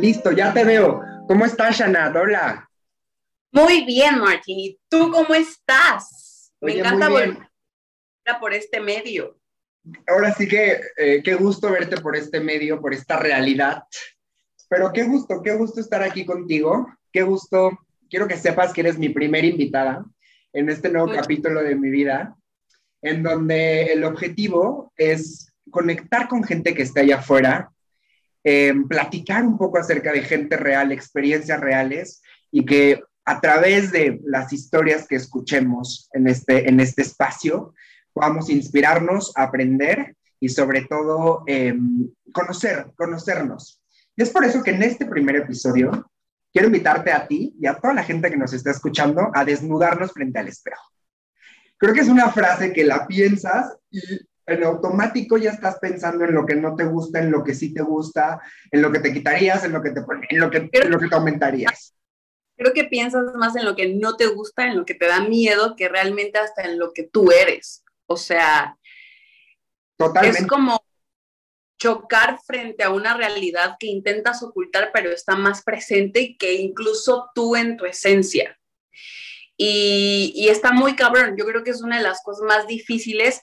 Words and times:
Listo, 0.00 0.32
ya 0.32 0.50
te 0.54 0.64
veo. 0.64 1.02
¿Cómo 1.28 1.44
estás, 1.44 1.76
Shanat? 1.76 2.16
Hola. 2.16 2.66
Muy 3.52 3.84
bien, 3.84 4.18
Martín. 4.18 4.58
¿Y 4.58 4.80
tú 4.88 5.10
cómo 5.10 5.34
estás? 5.34 6.52
Me 6.58 6.78
encanta 6.78 7.10
volver 7.10 7.36
por 8.40 8.54
este 8.54 8.80
medio. 8.80 9.36
Ahora 10.06 10.32
sí 10.32 10.48
que 10.48 10.80
eh, 10.96 11.20
qué 11.22 11.34
gusto 11.34 11.70
verte 11.70 12.00
por 12.00 12.16
este 12.16 12.40
medio, 12.40 12.80
por 12.80 12.94
esta 12.94 13.18
realidad. 13.18 13.82
Pero 14.70 14.90
qué 14.90 15.02
gusto, 15.02 15.42
qué 15.42 15.52
gusto 15.52 15.80
estar 15.80 16.02
aquí 16.02 16.24
contigo. 16.24 16.86
Qué 17.12 17.22
gusto. 17.22 17.78
Quiero 18.08 18.26
que 18.26 18.38
sepas 18.38 18.72
que 18.72 18.80
eres 18.80 18.96
mi 18.96 19.10
primera 19.10 19.46
invitada 19.46 20.02
en 20.54 20.70
este 20.70 20.88
nuevo 20.88 21.12
capítulo 21.12 21.62
de 21.62 21.74
mi 21.74 21.90
vida, 21.90 22.34
en 23.02 23.22
donde 23.22 23.92
el 23.92 24.04
objetivo 24.04 24.94
es 24.96 25.52
conectar 25.70 26.26
con 26.26 26.42
gente 26.42 26.74
que 26.74 26.82
está 26.82 27.00
allá 27.00 27.18
afuera, 27.18 27.70
eh, 28.44 28.74
platicar 28.88 29.44
un 29.44 29.58
poco 29.58 29.78
acerca 29.78 30.12
de 30.12 30.22
gente 30.22 30.56
real, 30.56 30.92
experiencias 30.92 31.60
reales 31.60 32.22
y 32.50 32.64
que 32.64 33.02
a 33.24 33.40
través 33.40 33.92
de 33.92 34.20
las 34.24 34.52
historias 34.52 35.06
que 35.06 35.16
escuchemos 35.16 36.08
en 36.12 36.26
este, 36.26 36.68
en 36.68 36.80
este 36.80 37.02
espacio 37.02 37.74
podamos 38.12 38.50
inspirarnos, 38.50 39.32
aprender 39.36 40.16
y 40.40 40.48
sobre 40.48 40.82
todo 40.82 41.44
em, 41.46 42.10
conocer, 42.32 42.86
conocernos. 42.96 43.80
Y 44.16 44.22
es 44.22 44.30
por 44.30 44.44
eso 44.44 44.62
que 44.62 44.70
en 44.70 44.82
este 44.82 45.06
primer 45.06 45.36
episodio 45.36 46.10
quiero 46.52 46.68
invitarte 46.68 47.12
a 47.12 47.26
ti 47.26 47.54
y 47.60 47.66
a 47.66 47.74
toda 47.74 47.94
la 47.94 48.04
gente 48.04 48.30
que 48.30 48.36
nos 48.36 48.52
está 48.52 48.70
escuchando 48.70 49.30
a 49.34 49.44
desnudarnos 49.44 50.12
frente 50.12 50.38
al 50.38 50.48
espejo. 50.48 50.82
Creo 51.76 51.94
que 51.94 52.00
es 52.00 52.08
una 52.08 52.30
frase 52.30 52.72
que 52.72 52.84
la 52.84 53.06
piensas 53.06 53.76
y 53.90 54.00
en 54.46 54.64
automático 54.64 55.36
ya 55.36 55.50
estás 55.50 55.78
pensando 55.78 56.24
en 56.24 56.34
lo 56.34 56.44
que 56.44 56.56
no 56.56 56.74
te 56.74 56.84
gusta, 56.84 57.20
en 57.20 57.30
lo 57.30 57.44
que 57.44 57.54
sí 57.54 57.72
te 57.72 57.82
gusta, 57.82 58.40
en 58.70 58.82
lo 58.82 58.90
que 58.90 58.98
te 58.98 59.12
quitarías, 59.12 59.64
en 59.64 59.72
lo 59.72 59.82
que 59.82 59.90
te, 59.90 60.00
en 60.30 60.40
lo 60.40 60.50
que, 60.50 60.68
en 60.72 60.90
lo 60.90 60.98
que 60.98 61.08
te 61.08 61.14
aumentarías. 61.14 61.94
Creo 62.56 62.72
que 62.72 62.84
piensas 62.84 63.24
más 63.36 63.56
en 63.56 63.64
lo 63.64 63.74
que 63.74 63.94
no 63.94 64.16
te 64.16 64.26
gusta, 64.26 64.66
en 64.66 64.76
lo 64.76 64.84
que 64.84 64.94
te 64.94 65.06
da 65.06 65.20
miedo, 65.20 65.76
que 65.76 65.88
realmente 65.88 66.38
hasta 66.38 66.62
en 66.62 66.78
lo 66.78 66.92
que 66.92 67.04
tú 67.04 67.30
eres. 67.32 67.84
O 68.06 68.16
sea, 68.16 68.76
Totalmente. 69.96 70.40
es 70.40 70.46
como 70.46 70.82
chocar 71.78 72.38
frente 72.44 72.82
a 72.82 72.90
una 72.90 73.16
realidad 73.16 73.76
que 73.78 73.86
intentas 73.86 74.42
ocultar, 74.42 74.90
pero 74.92 75.10
está 75.10 75.36
más 75.36 75.62
presente 75.62 76.36
que 76.38 76.54
incluso 76.54 77.30
tú 77.34 77.56
en 77.56 77.78
tu 77.78 77.86
esencia. 77.86 78.58
Y, 79.56 80.32
y, 80.34 80.48
está 80.48 80.72
muy 80.72 80.96
cabrón. 80.96 81.36
Yo 81.38 81.44
creo 81.44 81.62
que 81.62 81.70
es 81.70 81.82
una 81.82 81.98
de 81.98 82.02
las 82.02 82.22
cosas 82.22 82.44
más 82.46 82.66
difíciles 82.66 83.42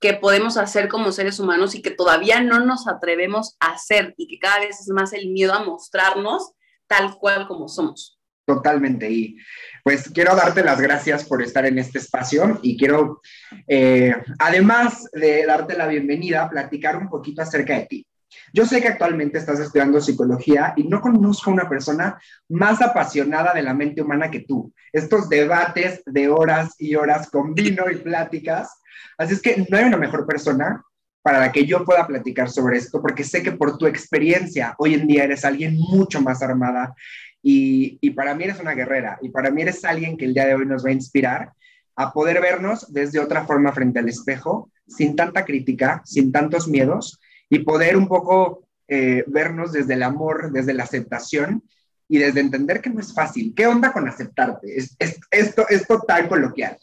que 0.00 0.14
podemos 0.14 0.56
hacer 0.56 0.88
como 0.88 1.12
seres 1.12 1.40
humanos 1.40 1.74
y 1.74 1.82
que 1.82 1.90
todavía 1.90 2.40
no 2.40 2.60
nos 2.60 2.86
atrevemos 2.86 3.56
a 3.60 3.72
hacer 3.72 4.14
y 4.16 4.28
que 4.28 4.38
cada 4.38 4.60
vez 4.60 4.80
es 4.80 4.88
más 4.88 5.12
el 5.12 5.30
miedo 5.30 5.54
a 5.54 5.64
mostrarnos 5.64 6.52
tal 6.86 7.16
cual 7.18 7.46
como 7.46 7.68
somos. 7.68 8.18
Totalmente. 8.48 9.10
Y 9.10 9.36
pues 9.84 10.08
quiero 10.08 10.34
darte 10.34 10.64
las 10.64 10.80
gracias 10.80 11.24
por 11.24 11.42
estar 11.42 11.66
en 11.66 11.78
este 11.78 11.98
espacio 11.98 12.58
y 12.62 12.78
quiero, 12.78 13.20
eh, 13.66 14.14
además 14.38 15.06
de 15.12 15.44
darte 15.44 15.76
la 15.76 15.86
bienvenida, 15.86 16.48
platicar 16.48 16.96
un 16.96 17.10
poquito 17.10 17.42
acerca 17.42 17.74
de 17.74 17.86
ti. 17.86 18.06
Yo 18.52 18.66
sé 18.66 18.80
que 18.80 18.88
actualmente 18.88 19.38
estás 19.38 19.60
estudiando 19.60 20.00
psicología 20.00 20.74
y 20.76 20.84
no 20.84 21.00
conozco 21.00 21.50
a 21.50 21.54
una 21.54 21.68
persona 21.68 22.20
más 22.48 22.80
apasionada 22.80 23.52
de 23.54 23.62
la 23.62 23.74
mente 23.74 24.02
humana 24.02 24.30
que 24.30 24.40
tú. 24.40 24.72
Estos 24.92 25.28
debates 25.28 26.02
de 26.06 26.28
horas 26.28 26.74
y 26.78 26.94
horas 26.94 27.30
con 27.30 27.54
vino 27.54 27.90
y 27.90 27.96
pláticas. 27.96 28.80
Así 29.16 29.34
es 29.34 29.42
que 29.42 29.66
no 29.68 29.76
hay 29.76 29.84
una 29.84 29.96
mejor 29.96 30.26
persona 30.26 30.82
para 31.22 31.40
la 31.40 31.52
que 31.52 31.66
yo 31.66 31.84
pueda 31.84 32.06
platicar 32.06 32.48
sobre 32.48 32.78
esto, 32.78 33.02
porque 33.02 33.24
sé 33.24 33.42
que 33.42 33.52
por 33.52 33.76
tu 33.76 33.86
experiencia 33.86 34.74
hoy 34.78 34.94
en 34.94 35.06
día 35.06 35.24
eres 35.24 35.44
alguien 35.44 35.76
mucho 35.76 36.20
más 36.22 36.42
armada 36.42 36.94
y, 37.42 37.98
y 38.00 38.10
para 38.10 38.34
mí 38.34 38.44
eres 38.44 38.60
una 38.60 38.72
guerrera 38.72 39.18
y 39.20 39.28
para 39.28 39.50
mí 39.50 39.62
eres 39.62 39.84
alguien 39.84 40.16
que 40.16 40.24
el 40.24 40.34
día 40.34 40.46
de 40.46 40.54
hoy 40.54 40.66
nos 40.66 40.84
va 40.84 40.90
a 40.90 40.94
inspirar 40.94 41.52
a 41.96 42.12
poder 42.12 42.40
vernos 42.40 42.92
desde 42.92 43.18
otra 43.18 43.44
forma 43.44 43.72
frente 43.72 43.98
al 43.98 44.08
espejo, 44.08 44.70
sin 44.86 45.16
tanta 45.16 45.44
crítica, 45.44 46.00
sin 46.04 46.30
tantos 46.30 46.68
miedos 46.68 47.20
y 47.50 47.60
poder 47.60 47.96
un 47.96 48.08
poco 48.08 48.68
eh, 48.86 49.24
vernos 49.26 49.72
desde 49.72 49.94
el 49.94 50.02
amor, 50.02 50.50
desde 50.52 50.74
la 50.74 50.84
aceptación 50.84 51.62
y 52.08 52.18
desde 52.18 52.40
entender 52.40 52.80
que 52.80 52.90
no 52.90 53.00
es 53.00 53.12
fácil. 53.12 53.54
¿Qué 53.54 53.66
onda 53.66 53.92
con 53.92 54.08
aceptarte? 54.08 54.76
Es, 54.76 54.96
esto 55.30 55.66
es 55.68 55.86
total 55.86 56.28
coloquial. 56.28 56.78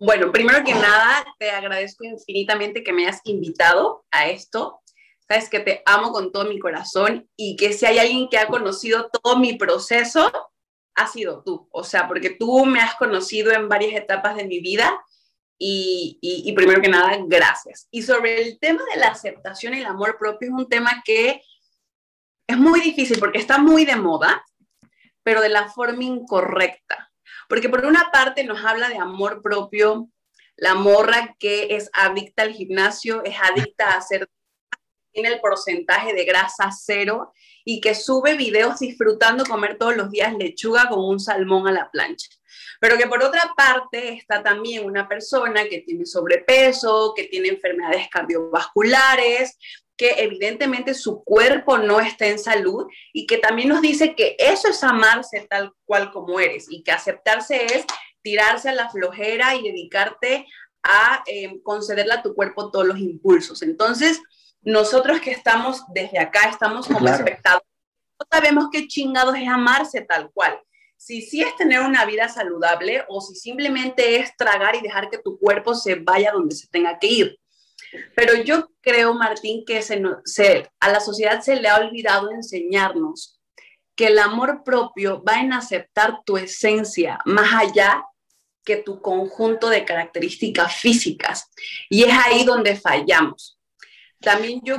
Bueno, 0.00 0.30
primero 0.30 0.62
que 0.64 0.74
nada, 0.74 1.24
te 1.38 1.50
agradezco 1.50 2.04
infinitamente 2.04 2.84
que 2.84 2.92
me 2.92 3.06
hayas 3.06 3.20
invitado 3.24 4.04
a 4.10 4.28
esto. 4.28 4.80
Sabes 5.26 5.48
que 5.48 5.60
te 5.60 5.82
amo 5.86 6.12
con 6.12 6.30
todo 6.30 6.44
mi 6.44 6.58
corazón 6.58 7.28
y 7.36 7.56
que 7.56 7.72
si 7.72 7.84
hay 7.84 7.98
alguien 7.98 8.28
que 8.28 8.38
ha 8.38 8.46
conocido 8.46 9.10
todo 9.10 9.38
mi 9.38 9.54
proceso, 9.58 10.30
ha 10.94 11.06
sido 11.08 11.42
tú. 11.42 11.68
O 11.72 11.84
sea, 11.84 12.06
porque 12.06 12.30
tú 12.30 12.64
me 12.64 12.80
has 12.80 12.94
conocido 12.94 13.52
en 13.52 13.68
varias 13.68 13.94
etapas 13.94 14.36
de 14.36 14.44
mi 14.44 14.60
vida 14.60 14.98
y, 15.58 16.52
primero 16.54 16.80
que 16.80 16.88
nada, 16.88 17.18
gracias. 17.26 17.88
Y 17.90 18.02
sobre 18.02 18.42
el 18.42 18.58
tema 18.58 18.82
de 18.92 19.00
la 19.00 19.08
aceptación 19.08 19.74
y 19.74 19.80
el 19.80 19.86
amor 19.86 20.16
propio, 20.18 20.48
es 20.48 20.54
un 20.54 20.68
tema 20.68 21.02
que 21.04 21.42
es 22.46 22.56
muy 22.56 22.80
difícil 22.80 23.18
porque 23.18 23.38
está 23.38 23.58
muy 23.58 23.84
de 23.84 23.96
moda, 23.96 24.44
pero 25.22 25.40
de 25.40 25.48
la 25.48 25.68
forma 25.68 26.04
incorrecta. 26.04 27.10
Porque 27.48 27.68
por 27.68 27.84
una 27.84 28.10
parte 28.12 28.44
nos 28.44 28.64
habla 28.64 28.88
de 28.88 28.98
amor 28.98 29.42
propio, 29.42 30.08
la 30.56 30.74
morra 30.74 31.34
que 31.38 31.76
es 31.76 31.90
adicta 31.92 32.42
al 32.42 32.52
gimnasio, 32.52 33.22
es 33.24 33.36
adicta 33.40 33.90
a 33.90 33.98
hacer, 33.98 34.28
tiene 35.12 35.28
el 35.28 35.40
porcentaje 35.40 36.12
de 36.14 36.24
grasa 36.24 36.70
cero 36.70 37.32
y 37.64 37.80
que 37.80 37.94
sube 37.94 38.36
videos 38.36 38.78
disfrutando 38.78 39.44
comer 39.44 39.76
todos 39.78 39.96
los 39.96 40.10
días 40.10 40.34
lechuga 40.34 40.88
con 40.88 41.00
un 41.00 41.20
salmón 41.20 41.68
a 41.68 41.72
la 41.72 41.90
plancha. 41.90 42.28
Pero 42.80 42.96
que 42.96 43.06
por 43.06 43.22
otra 43.22 43.52
parte 43.56 44.14
está 44.14 44.42
también 44.42 44.84
una 44.84 45.08
persona 45.08 45.64
que 45.68 45.80
tiene 45.80 46.06
sobrepeso, 46.06 47.12
que 47.14 47.24
tiene 47.24 47.48
enfermedades 47.48 48.08
cardiovasculares, 48.08 49.58
que 49.98 50.14
evidentemente 50.18 50.94
su 50.94 51.24
cuerpo 51.24 51.76
no 51.76 52.00
está 52.00 52.26
en 52.28 52.38
salud 52.38 52.86
y 53.12 53.26
que 53.26 53.38
también 53.38 53.68
nos 53.68 53.82
dice 53.82 54.14
que 54.14 54.36
eso 54.38 54.68
es 54.68 54.82
amarse 54.84 55.46
tal 55.50 55.72
cual 55.84 56.12
como 56.12 56.38
eres 56.38 56.66
y 56.70 56.84
que 56.84 56.92
aceptarse 56.92 57.66
es 57.66 57.84
tirarse 58.22 58.68
a 58.68 58.74
la 58.74 58.88
flojera 58.88 59.56
y 59.56 59.62
dedicarte 59.62 60.46
a 60.84 61.24
eh, 61.26 61.60
concederle 61.64 62.14
a 62.14 62.22
tu 62.22 62.34
cuerpo 62.34 62.70
todos 62.70 62.86
los 62.86 62.98
impulsos. 62.98 63.62
Entonces, 63.62 64.20
nosotros 64.62 65.20
que 65.20 65.30
estamos 65.30 65.82
desde 65.88 66.18
acá, 66.18 66.48
estamos 66.48 66.86
como 66.86 67.08
espectadores, 67.08 67.66
no 68.20 68.26
sabemos 68.30 68.66
qué 68.72 68.86
chingados 68.88 69.36
es 69.36 69.48
amarse 69.48 70.00
tal 70.02 70.30
cual 70.32 70.60
si 70.98 71.22
sí 71.22 71.40
es 71.40 71.54
tener 71.56 71.80
una 71.80 72.04
vida 72.04 72.28
saludable 72.28 73.04
o 73.08 73.20
si 73.20 73.36
simplemente 73.36 74.16
es 74.16 74.36
tragar 74.36 74.74
y 74.74 74.82
dejar 74.82 75.08
que 75.08 75.18
tu 75.18 75.38
cuerpo 75.38 75.74
se 75.74 75.94
vaya 75.94 76.32
donde 76.32 76.54
se 76.54 76.66
tenga 76.66 76.98
que 76.98 77.06
ir. 77.06 77.40
Pero 78.16 78.34
yo 78.42 78.68
creo, 78.80 79.14
Martín, 79.14 79.64
que 79.64 79.80
se, 79.80 80.70
a 80.80 80.88
la 80.90 81.00
sociedad 81.00 81.40
se 81.40 81.56
le 81.56 81.68
ha 81.68 81.76
olvidado 81.76 82.30
enseñarnos 82.32 83.40
que 83.94 84.08
el 84.08 84.18
amor 84.18 84.64
propio 84.64 85.22
va 85.22 85.40
en 85.40 85.52
aceptar 85.52 86.18
tu 86.24 86.36
esencia 86.36 87.20
más 87.24 87.54
allá 87.54 88.04
que 88.64 88.76
tu 88.76 89.00
conjunto 89.00 89.70
de 89.70 89.84
características 89.84 90.76
físicas. 90.76 91.48
Y 91.88 92.02
es 92.04 92.12
ahí 92.12 92.44
donde 92.44 92.76
fallamos. 92.76 93.57
También 94.20 94.60
yo 94.64 94.76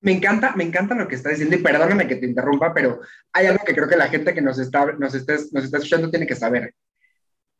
me 0.00 0.12
encanta, 0.12 0.54
me 0.54 0.64
encanta 0.64 0.94
lo 0.94 1.08
que 1.08 1.16
está 1.16 1.30
diciendo 1.30 1.56
y 1.56 1.62
perdóname 1.62 2.06
que 2.06 2.16
te 2.16 2.26
interrumpa, 2.26 2.72
pero 2.72 3.00
hay 3.32 3.46
algo 3.46 3.64
que 3.64 3.74
creo 3.74 3.88
que 3.88 3.96
la 3.96 4.08
gente 4.08 4.32
que 4.32 4.40
nos 4.40 4.58
está, 4.58 4.92
nos 4.92 5.14
está, 5.14 5.34
nos 5.52 5.64
está 5.64 5.78
escuchando 5.78 6.10
tiene 6.10 6.26
que 6.26 6.36
saber. 6.36 6.74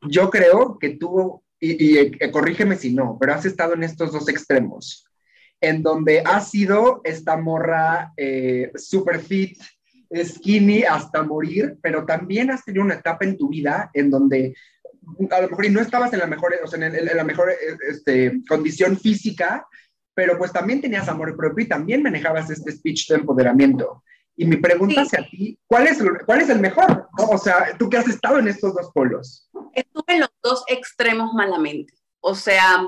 Yo 0.01 0.29
creo 0.29 0.77
que 0.79 0.91
tú, 0.91 1.43
y, 1.59 1.97
eh, 1.97 2.31
corrígeme 2.31 2.77
si 2.77 2.93
no, 2.93 3.17
pero 3.19 3.33
has 3.33 3.45
estado 3.45 3.73
en 3.73 3.83
estos 3.83 4.13
dos 4.13 4.29
extremos, 4.29 5.05
en 5.59 5.83
donde 5.83 6.21
has 6.25 6.49
sido 6.49 7.01
esta 7.03 7.35
morra 7.35 8.13
eh, 8.15 8.71
super 8.75 9.19
fit, 9.19 9.59
skinny 10.15 10.83
hasta 10.83 11.21
morir, 11.23 11.77
pero 11.81 12.05
también 12.05 12.49
has 12.51 12.63
tenido 12.63 12.85
una 12.85 12.95
etapa 12.95 13.25
en 13.25 13.37
tu 13.37 13.49
vida 13.49 13.91
en 13.93 14.09
donde 14.09 14.55
a 15.29 15.41
lo 15.41 15.49
mejor 15.49 15.69
no 15.71 15.81
estabas 15.81 16.13
en 16.13 16.19
la 16.19 16.27
mejor, 16.27 16.55
o 16.63 16.67
sea, 16.67 16.85
en, 16.85 17.05
la 17.05 17.23
mejor 17.23 17.51
este, 17.89 18.41
condición 18.47 18.97
física, 18.97 19.67
pero 20.19 20.37
pues 20.37 20.51
también 20.51 20.81
tenías 20.81 21.07
amor 21.07 21.33
propio 21.37 21.63
y 21.63 21.69
también 21.69 22.03
manejabas 22.03 22.49
este 22.49 22.73
speech 22.73 23.07
de 23.07 23.15
empoderamiento. 23.15 24.03
Y 24.35 24.43
mi 24.43 24.57
pregunta 24.57 25.03
hacia 25.03 25.25
ti, 25.25 25.57
¿cuál 25.65 25.87
es, 25.87 26.03
¿cuál 26.25 26.41
es 26.41 26.49
el 26.49 26.59
mejor? 26.59 27.07
O 27.17 27.37
sea, 27.37 27.77
tú 27.77 27.89
que 27.89 27.95
has 27.95 28.07
estado 28.09 28.37
en 28.37 28.49
estos 28.49 28.75
dos 28.75 28.91
polos. 28.93 29.49
Estuve 29.73 30.15
en 30.15 30.19
los 30.19 30.29
dos 30.43 30.65
extremos 30.67 31.31
malamente. 31.33 31.93
O 32.19 32.35
sea, 32.35 32.85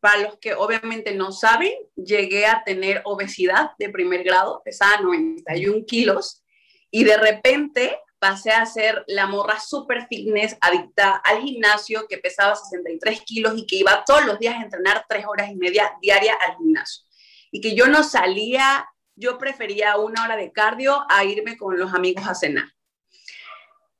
para 0.00 0.22
los 0.22 0.38
que 0.38 0.54
obviamente 0.54 1.14
no 1.14 1.32
saben, 1.32 1.72
llegué 1.96 2.46
a 2.46 2.62
tener 2.64 3.02
obesidad 3.04 3.72
de 3.78 3.90
primer 3.90 4.24
grado, 4.24 4.62
pesaba 4.64 5.02
91 5.02 5.84
kilos, 5.86 6.42
y 6.90 7.04
de 7.04 7.18
repente 7.18 7.94
pasé 8.18 8.50
a 8.50 8.66
ser 8.66 9.04
la 9.06 9.26
morra 9.26 9.60
super 9.60 10.06
fitness, 10.08 10.56
adicta 10.60 11.16
al 11.16 11.42
gimnasio, 11.42 12.06
que 12.08 12.18
pesaba 12.18 12.56
63 12.56 13.22
kilos 13.22 13.54
y 13.56 13.66
que 13.66 13.76
iba 13.76 14.04
todos 14.06 14.24
los 14.24 14.38
días 14.38 14.56
a 14.56 14.62
entrenar 14.62 15.04
tres 15.08 15.24
horas 15.26 15.50
y 15.50 15.56
media 15.56 15.92
diaria 16.00 16.34
al 16.34 16.56
gimnasio. 16.56 17.04
Y 17.50 17.60
que 17.60 17.74
yo 17.74 17.86
no 17.86 18.02
salía 18.02 18.86
yo 19.18 19.36
prefería 19.36 19.96
una 19.96 20.24
hora 20.24 20.36
de 20.36 20.52
cardio 20.52 21.04
a 21.08 21.24
irme 21.24 21.56
con 21.56 21.76
los 21.76 21.92
amigos 21.92 22.26
a 22.26 22.34
cenar. 22.34 22.68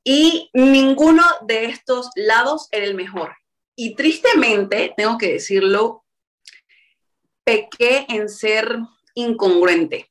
Y 0.04 0.48
ninguno 0.54 1.24
de 1.42 1.66
estos 1.66 2.10
lados 2.14 2.68
era 2.70 2.86
el 2.86 2.94
mejor. 2.94 3.36
Y 3.74 3.94
tristemente, 3.96 4.94
tengo 4.96 5.18
que 5.18 5.32
decirlo, 5.32 6.04
pequé 7.44 8.06
en 8.08 8.28
ser 8.28 8.78
incongruente. 9.14 10.10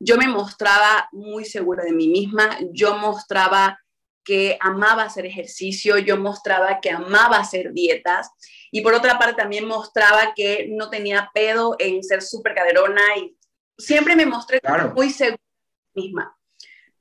Yo 0.00 0.16
me 0.16 0.26
mostraba 0.26 1.08
muy 1.12 1.44
segura 1.44 1.84
de 1.84 1.92
mí 1.92 2.08
misma, 2.08 2.58
yo 2.72 2.96
mostraba 2.96 3.78
que 4.24 4.56
amaba 4.60 5.04
hacer 5.04 5.26
ejercicio, 5.26 5.98
yo 5.98 6.16
mostraba 6.16 6.80
que 6.80 6.90
amaba 6.90 7.38
hacer 7.38 7.72
dietas 7.72 8.30
y 8.70 8.80
por 8.80 8.94
otra 8.94 9.18
parte 9.18 9.34
también 9.34 9.66
mostraba 9.66 10.32
que 10.34 10.68
no 10.70 10.88
tenía 10.88 11.30
pedo 11.34 11.76
en 11.78 12.02
ser 12.02 12.22
súper 12.22 12.54
caderona 12.54 13.02
y 13.16 13.36
siempre 13.76 14.16
me 14.16 14.26
mostré 14.26 14.60
muy 14.94 15.10
segura 15.10 15.36
de 15.36 16.00
mí 16.00 16.02
misma. 16.06 16.36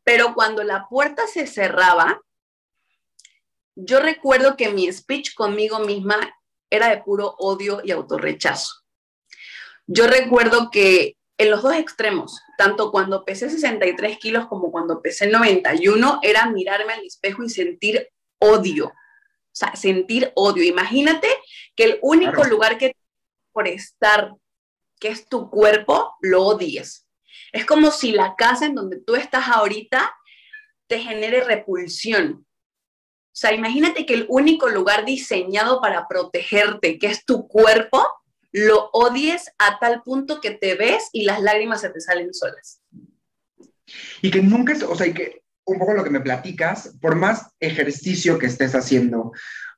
Pero 0.03 0.33
cuando 0.33 0.63
la 0.63 0.87
puerta 0.89 1.27
se 1.27 1.47
cerraba, 1.47 2.21
yo 3.75 3.99
recuerdo 3.99 4.57
que 4.57 4.69
mi 4.69 4.91
speech 4.91 5.33
conmigo 5.35 5.79
misma 5.79 6.17
era 6.69 6.89
de 6.89 7.01
puro 7.01 7.35
odio 7.37 7.81
y 7.83 7.91
autorrechazo. 7.91 8.73
Yo 9.87 10.07
recuerdo 10.07 10.69
que 10.69 11.18
en 11.39 11.49
los 11.49 11.63
dos 11.63 11.73
extremos, 11.73 12.41
tanto 12.57 12.91
cuando 12.91 13.23
pesé 13.23 13.49
63 13.49 14.19
kilos 14.19 14.47
como 14.47 14.73
cuando 14.73 15.01
pesé 15.01 15.27
91, 15.27 16.19
era 16.21 16.49
mirarme 16.49 16.91
al 16.91 17.05
espejo 17.05 17.45
y 17.45 17.49
sentir 17.49 18.09
odio. 18.39 18.87
O 18.87 19.53
sea, 19.53 19.73
sentir 19.77 20.33
odio. 20.35 20.65
Imagínate 20.65 21.29
que 21.77 21.85
el 21.85 21.99
único 22.01 22.43
lugar 22.43 22.77
que 22.77 22.93
por 23.53 23.69
estar, 23.69 24.33
que 24.99 25.07
es 25.07 25.29
tu 25.29 25.49
cuerpo, 25.49 26.13
lo 26.21 26.43
odies. 26.43 27.07
Es 27.53 27.65
como 27.65 27.91
si 27.91 28.11
la 28.11 28.35
casa 28.35 28.65
en 28.65 28.75
donde 28.75 28.99
tú 28.99 29.15
estás 29.15 29.47
ahorita 29.47 30.13
te 30.87 30.99
genere 30.99 31.41
repulsión. 31.41 32.45
O 32.45 33.35
sea, 33.39 33.53
imagínate 33.53 34.05
que 34.05 34.13
el 34.13 34.25
único 34.27 34.67
lugar 34.67 35.05
diseñado 35.05 35.79
para 35.79 36.05
protegerte, 36.09 36.99
que 36.99 37.07
es 37.07 37.23
tu 37.23 37.47
cuerpo, 37.47 38.05
lo 38.51 38.89
odies 38.93 39.51
a 39.57 39.79
tal 39.79 40.01
punto 40.03 40.41
que 40.41 40.51
te 40.51 40.75
ves 40.75 41.09
y 41.13 41.23
las 41.23 41.41
lágrimas 41.41 41.81
se 41.81 41.89
te 41.89 42.01
salen 42.01 42.33
solas. 42.33 42.81
Y 44.21 44.31
que 44.31 44.41
nunca, 44.41 44.73
o 44.87 44.95
sea, 44.95 45.07
y 45.07 45.13
que 45.13 45.43
un 45.65 45.77
poco 45.77 45.93
lo 45.93 46.03
que 46.03 46.09
me 46.09 46.21
platicas, 46.21 46.95
por 46.99 47.15
más 47.15 47.51
ejercicio 47.59 48.39
que 48.39 48.47
estés 48.47 48.73
haciendo, 48.73 49.31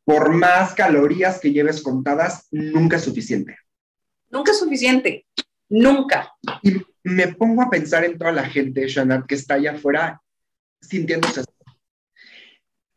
por 0.06 0.34
más 0.34 0.74
calorías 0.74 1.40
que 1.40 1.52
lleves 1.52 1.82
contadas, 1.82 2.48
nunca 2.52 2.98
es 2.98 3.04
suficiente. 3.04 3.58
Nunca 4.30 4.52
es 4.52 4.60
suficiente, 4.60 5.26
nunca. 5.70 6.32
Y 6.64 6.82
me 7.04 7.30
pongo 7.36 7.62
a 7.62 7.70
pensar 7.70 8.06
en 8.06 8.18
toda 8.18 8.32
la 8.32 8.48
gente, 8.48 8.88
Shanat, 8.88 9.26
que 9.26 9.36
está 9.36 9.56
allá 9.56 9.74
afuera 9.74 10.22
sintiéndose 10.82 11.44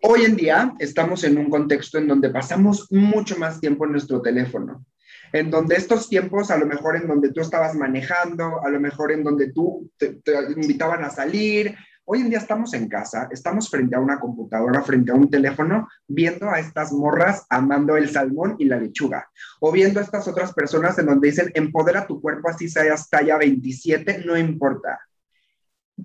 Hoy 0.07 0.25
en 0.25 0.37
día 0.37 0.75
estamos 0.79 1.25
en 1.25 1.39
un 1.39 1.49
contexto 1.49 1.99
en 1.99 2.07
donde 2.07 2.29
pasamos 2.29 2.93
mucho 2.93 3.39
más 3.39 3.59
tiempo 3.61 3.87
en 3.87 3.93
nuestro 3.93 4.21
teléfono 4.21 4.85
en 5.35 5.51
donde 5.51 5.75
estos 5.75 6.09
tiempos, 6.09 6.53
a 6.53 6.57
lo 6.57 6.65
mejor 6.65 6.95
en 6.95 7.09
donde 7.09 7.33
tú 7.33 7.41
estabas 7.41 7.75
manejando, 7.75 8.65
a 8.65 8.69
lo 8.69 8.79
mejor 8.79 9.11
en 9.11 9.25
donde 9.25 9.53
tú 9.53 9.91
te, 9.97 10.21
invitaban 10.57 11.03
a 11.03 11.11
salir, 11.11 11.75
hoy 12.05 12.21
en 12.21 12.31
día 12.31 12.39
estamos 12.39 12.73
en 12.73 12.89
casa, 12.89 13.27
estamos 13.33 13.69
frente 13.69 13.97
a 13.97 14.01
una 14.01 14.21
computadora, 14.21 14.83
frente 14.83 15.11
a 15.11 15.17
un 15.17 15.29
teléfono, 15.29 15.89
viendo 16.07 16.49
a 16.49 16.61
estas 16.61 16.93
morras 16.93 17.47
amando 17.51 17.97
el 17.97 18.09
salmón 18.11 18.55
y 18.61 18.67
la 18.67 18.79
lechuga, 18.79 19.29
o 19.59 19.73
viendo 19.73 19.99
a 19.99 20.05
estas 20.05 20.29
otras 20.29 20.55
personas 20.55 20.97
en 21.01 21.07
donde 21.07 21.31
dicen, 21.31 21.51
empodera 21.55 22.07
tu 22.07 22.21
cuerpo 22.21 22.49
así 22.49 22.69
seas 22.69 23.11
talla 23.11 23.37
27, 23.37 24.23
no 24.25 24.39
importa. 24.39 25.01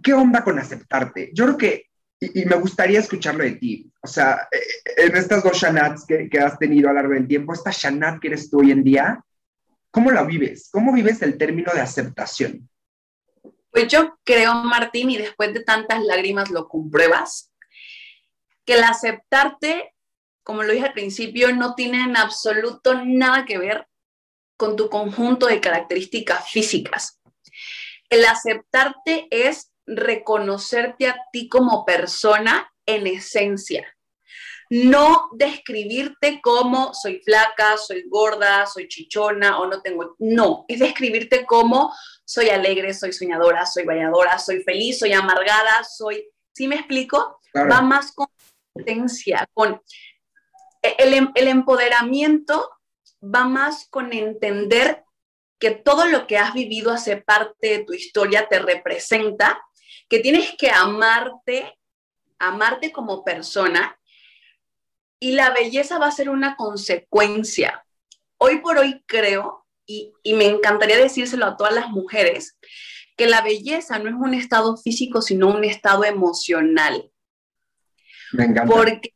¿Qué 0.01 0.11
onda 0.11 0.43
con 0.43 0.57
aceptarte? 0.57 1.29
Yo 1.35 1.45
creo 1.45 1.57
que 1.57 1.88
y, 2.19 2.45
me 2.45 2.55
gustaría 2.57 2.99
escucharlo 2.99 3.43
de 3.43 3.53
ti. 3.53 3.91
O 4.01 4.07
sea, 4.07 4.47
eh, 4.51 5.05
en 5.05 5.15
estas 5.15 5.43
dos 5.43 5.57
Shanats 5.57 6.05
que, 6.05 6.29
que, 6.29 6.39
has 6.39 6.57
tenido 6.59 6.89
a 6.89 6.93
lo 6.93 6.99
largo 6.99 7.13
del 7.13 7.27
tiempo, 7.27 7.53
esta 7.53 7.71
Shanat 7.71 8.19
que 8.19 8.27
eres 8.27 8.49
tú 8.49 8.59
hoy 8.59 8.71
en 8.71 8.83
día, 8.83 9.23
¿cómo 9.91 10.11
la 10.11 10.23
vives? 10.23 10.69
¿Cómo 10.71 10.91
vives 10.91 11.21
el 11.21 11.37
término 11.37 11.71
de 11.73 11.81
aceptación? 11.81 12.69
Pues 13.71 13.87
yo 13.87 14.17
creo, 14.23 14.53
Martín, 14.55 15.11
y 15.11 15.17
después 15.17 15.53
de 15.53 15.63
tantas 15.63 16.03
lágrimas 16.03 16.49
lo 16.49 16.67
compruebas, 16.67 17.53
que 18.65 18.73
el 18.73 18.83
aceptarte, 18.83 19.93
como 20.43 20.63
lo 20.63 20.73
dije 20.73 20.87
al 20.87 20.93
principio, 20.93 21.55
no 21.55 21.75
tiene 21.75 22.03
en 22.03 22.17
absoluto 22.17 23.05
nada 23.05 23.45
que 23.45 23.57
ver 23.57 23.87
con 24.57 24.75
tu 24.75 24.89
conjunto 24.89 25.45
de 25.45 25.61
características 25.61 26.49
físicas. 26.49 27.21
El 28.09 28.25
aceptarte 28.25 29.27
es 29.29 29.68
reconocerte 29.95 31.07
a 31.07 31.17
ti 31.31 31.49
como 31.49 31.85
persona 31.85 32.71
en 32.85 33.07
esencia. 33.07 33.85
No 34.69 35.29
describirte 35.33 36.41
como 36.41 36.93
soy 36.93 37.21
flaca, 37.21 37.75
soy 37.77 38.05
gorda, 38.07 38.67
soy 38.67 38.87
chichona 38.87 39.59
o 39.59 39.65
no 39.65 39.81
tengo. 39.81 40.15
No, 40.19 40.65
es 40.67 40.79
describirte 40.79 41.45
como 41.45 41.93
soy 42.23 42.49
alegre, 42.49 42.93
soy 42.93 43.11
soñadora, 43.11 43.65
soy 43.65 43.85
valladora, 43.85 44.37
soy 44.37 44.61
feliz, 44.61 44.99
soy 44.99 45.13
amargada, 45.13 45.83
soy. 45.83 46.29
¿Sí 46.53 46.67
me 46.67 46.75
explico? 46.75 47.39
Va 47.55 47.81
más 47.81 48.11
con 48.11 48.27
esencia, 48.75 49.47
con 49.53 49.81
el, 50.81 51.31
el 51.33 51.47
empoderamiento 51.47 52.69
va 53.23 53.45
más 53.45 53.87
con 53.89 54.13
entender 54.13 55.03
que 55.59 55.71
todo 55.71 56.05
lo 56.05 56.25
que 56.25 56.37
has 56.37 56.53
vivido 56.53 56.91
hace 56.91 57.17
parte 57.17 57.79
de 57.79 57.83
tu 57.83 57.93
historia, 57.93 58.47
te 58.47 58.59
representa 58.59 59.61
que 60.09 60.19
tienes 60.19 60.55
que 60.57 60.69
amarte, 60.71 61.77
amarte 62.39 62.91
como 62.91 63.23
persona 63.23 63.97
y 65.19 65.33
la 65.33 65.51
belleza 65.51 65.99
va 65.99 66.07
a 66.07 66.11
ser 66.11 66.29
una 66.29 66.55
consecuencia. 66.55 67.85
Hoy 68.37 68.59
por 68.59 68.77
hoy 68.77 69.03
creo, 69.05 69.65
y, 69.85 70.13
me 70.33 70.45
encantaría 70.45 70.97
decírselo 70.97 71.45
a 71.45 71.57
todas 71.57 71.73
las 71.73 71.89
mujeres, 71.89 72.57
que 73.17 73.27
la 73.27 73.41
belleza 73.41 73.99
no 73.99 74.09
es 74.09 74.15
un 74.15 74.33
estado 74.33 74.77
físico, 74.77 75.21
sino 75.21 75.49
un 75.49 75.63
estado 75.63 76.05
emocional. 76.05 77.11
Me 78.31 78.45
encanta. 78.45 78.73
Porque 78.73 79.13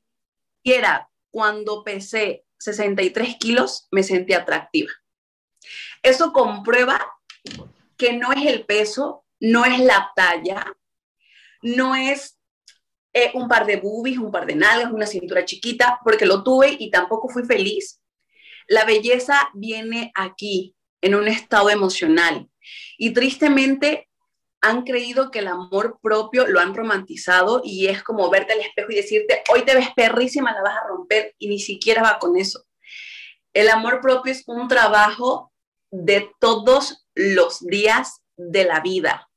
era 0.63 1.09
cuando 1.31 1.83
pesé 1.83 2.45
63 2.59 3.37
kilos, 3.37 3.87
me 3.91 4.03
sentí 4.03 4.33
atractiva. 4.33 4.91
Eso 6.01 6.33
comprueba 6.33 6.99
que 7.97 8.13
no 8.13 8.33
es 8.33 8.45
el 8.45 8.65
peso, 8.65 9.25
no 9.39 9.63
es 9.63 9.79
la 9.79 10.11
talla, 10.15 10.65
no 11.63 11.95
es 11.95 12.37
eh, 13.13 13.31
un 13.33 13.47
par 13.47 13.65
de 13.65 13.77
boobies, 13.77 14.17
un 14.17 14.31
par 14.31 14.45
de 14.45 14.55
nalgas, 14.55 14.91
una 14.91 15.07
cintura 15.07 15.45
chiquita, 15.45 15.99
porque 16.03 16.25
lo 16.25 16.43
tuve 16.43 16.75
y 16.77 16.91
tampoco 16.91 17.29
fui 17.29 17.43
feliz. 17.43 18.01
La 18.67 18.85
belleza 18.85 19.49
viene 19.53 20.11
aquí, 20.15 20.75
en 21.01 21.15
un 21.15 21.27
estado 21.27 21.69
emocional. 21.69 22.49
Y 22.97 23.11
tristemente 23.11 24.09
han 24.61 24.83
creído 24.83 25.29
que 25.29 25.39
el 25.39 25.47
amor 25.47 25.99
propio 26.01 26.47
lo 26.47 26.61
han 26.61 26.73
romantizado 26.73 27.61
y 27.63 27.87
es 27.87 28.01
como 28.01 28.29
verte 28.29 28.53
al 28.53 28.61
espejo 28.61 28.91
y 28.91 28.95
decirte, 28.95 29.43
hoy 29.53 29.65
te 29.65 29.75
ves 29.75 29.89
perrísima, 29.93 30.53
la 30.53 30.61
vas 30.61 30.77
a 30.77 30.87
romper 30.87 31.35
y 31.37 31.49
ni 31.49 31.59
siquiera 31.59 32.01
va 32.01 32.17
con 32.17 32.37
eso. 32.37 32.63
El 33.51 33.69
amor 33.69 33.99
propio 33.99 34.31
es 34.31 34.43
un 34.47 34.69
trabajo 34.69 35.51
de 35.91 36.31
todos 36.39 37.05
los 37.13 37.59
días 37.59 38.21
de 38.37 38.63
la 38.63 38.79
vida, 38.79 39.29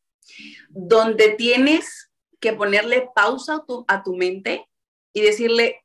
donde 0.70 1.30
tienes 1.30 2.05
que 2.46 2.52
ponerle 2.52 3.08
pausa 3.12 3.64
a 3.88 4.02
tu, 4.04 4.14
mente 4.14 4.64
y 5.12 5.20
decirle, 5.20 5.82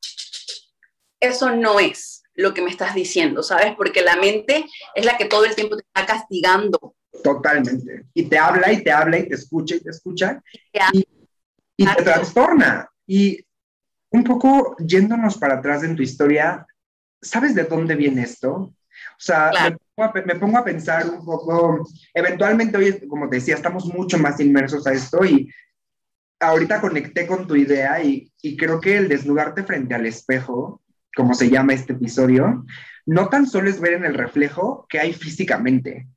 eso 1.18 1.50
no 1.50 1.80
es 1.80 2.22
lo 2.34 2.54
que 2.54 2.62
me 2.62 2.70
estás 2.70 2.94
diciendo, 2.94 3.42
¿sabes? 3.42 3.74
Porque 3.76 4.00
la 4.00 4.14
mente 4.14 4.64
es 4.94 5.04
la 5.04 5.16
que 5.16 5.24
todo 5.24 5.44
el 5.44 5.56
tiempo 5.56 5.76
te 5.76 5.82
está 5.82 6.06
castigando. 6.06 6.94
Totalmente. 7.24 8.04
Y 8.14 8.26
te 8.26 8.38
habla 8.38 8.72
y 8.72 8.84
te 8.84 8.92
habla 8.92 9.18
y 9.18 9.28
te 9.28 9.34
escucha 9.34 9.74
y 9.74 9.80
te 9.80 9.90
escucha 9.90 10.40
y, 10.92 11.04
y 11.76 11.84
te 11.84 12.02
trastorna. 12.04 12.88
Y 13.08 13.44
un 14.10 14.22
poco 14.22 14.76
yéndonos 14.78 15.36
para 15.38 15.54
atrás 15.54 15.82
en 15.82 15.96
tu 15.96 16.02
historia, 16.02 16.64
¿sabes 17.20 17.56
de 17.56 17.64
dónde 17.64 17.96
viene 17.96 18.22
esto? 18.22 18.52
O 18.52 18.74
sea, 19.18 19.50
me, 19.64 19.76
pongo 19.96 20.08
a, 20.08 20.22
me, 20.24 20.34
pongo 20.36 20.58
a, 20.58 20.64
pensar 20.64 21.10
un 21.10 21.24
poco, 21.24 21.88
eventualmente 22.14 22.76
hoy, 22.76 23.04
como 23.08 23.28
te 23.28 23.36
decía, 23.36 23.56
estamos 23.56 23.86
mucho 23.86 24.16
más 24.16 24.38
inmersos 24.38 24.86
a 24.86 24.92
esto 24.92 25.24
y 25.24 25.52
ahorita 26.42 26.80
conecté 26.80 27.26
con 27.26 27.46
tu 27.46 27.56
idea 27.56 28.02
y, 28.02 28.30
creo 28.56 28.80
que 28.80 28.96
el 28.96 29.08
desnudarte 29.08 29.62
frente 29.62 29.94
al 29.94 30.06
espejo, 30.06 30.82
como 31.14 31.34
se 31.34 31.48
llama 31.48 31.74
este 31.74 31.92
episodio, 31.92 32.64
no 33.06 33.28
tan 33.28 33.46
solo 33.46 33.70
es 33.70 33.80
ver 33.80 33.94
en 33.94 34.04
el 34.04 34.14
reflejo 34.14 34.86
que 34.88 34.98
hay 34.98 35.12
físicamente, 35.12 36.08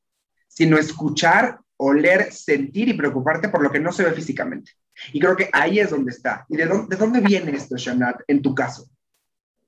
sino 0.48 0.78
escuchar, 0.78 1.60
oler, 1.78 2.32
sentir 2.32 2.90
y 2.90 2.94
preocuparte 2.94 3.50
por 3.50 3.62
lo 3.62 3.72
que 3.72 3.80
no 3.80 3.92
se 3.92 4.04
ve 4.04 4.12
físicamente. 4.14 4.72
Y 5.14 5.20
creo 5.20 5.36
que 5.36 5.50
ahí 5.52 5.80
es 5.80 5.90
donde 5.90 6.12
está. 6.12 6.46
¿Y 6.50 6.58
de 6.58 6.66
dónde, 6.66 6.96
de 6.96 7.02
dónde 7.02 7.20
viene 7.20 7.52
esto, 7.52 7.76
Shanat, 7.78 8.22
en 8.28 8.42
tu 8.42 8.56
caso? 8.56 8.90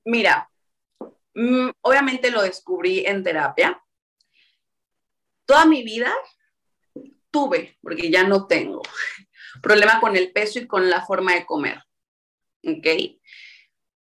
Mira, 0.04 0.48
mm, 1.34 1.68
obviamente 1.82 2.30
lo 2.30 2.42
descubrí 2.42 3.04
en 3.06 3.22
terapia. 3.22 3.80
Toda 5.44 5.66
mi 5.66 5.82
vida 5.82 6.10
tuve, 7.30 7.76
porque 7.82 8.10
ya 8.10 8.24
no 8.24 8.46
tengo, 8.46 8.82
problema 9.62 10.00
con 10.00 10.16
el 10.16 10.32
peso 10.32 10.58
y 10.58 10.66
con 10.66 10.88
la 10.90 11.04
forma 11.04 11.34
de 11.34 11.46
comer. 11.46 11.82
¿Ok? 12.64 12.86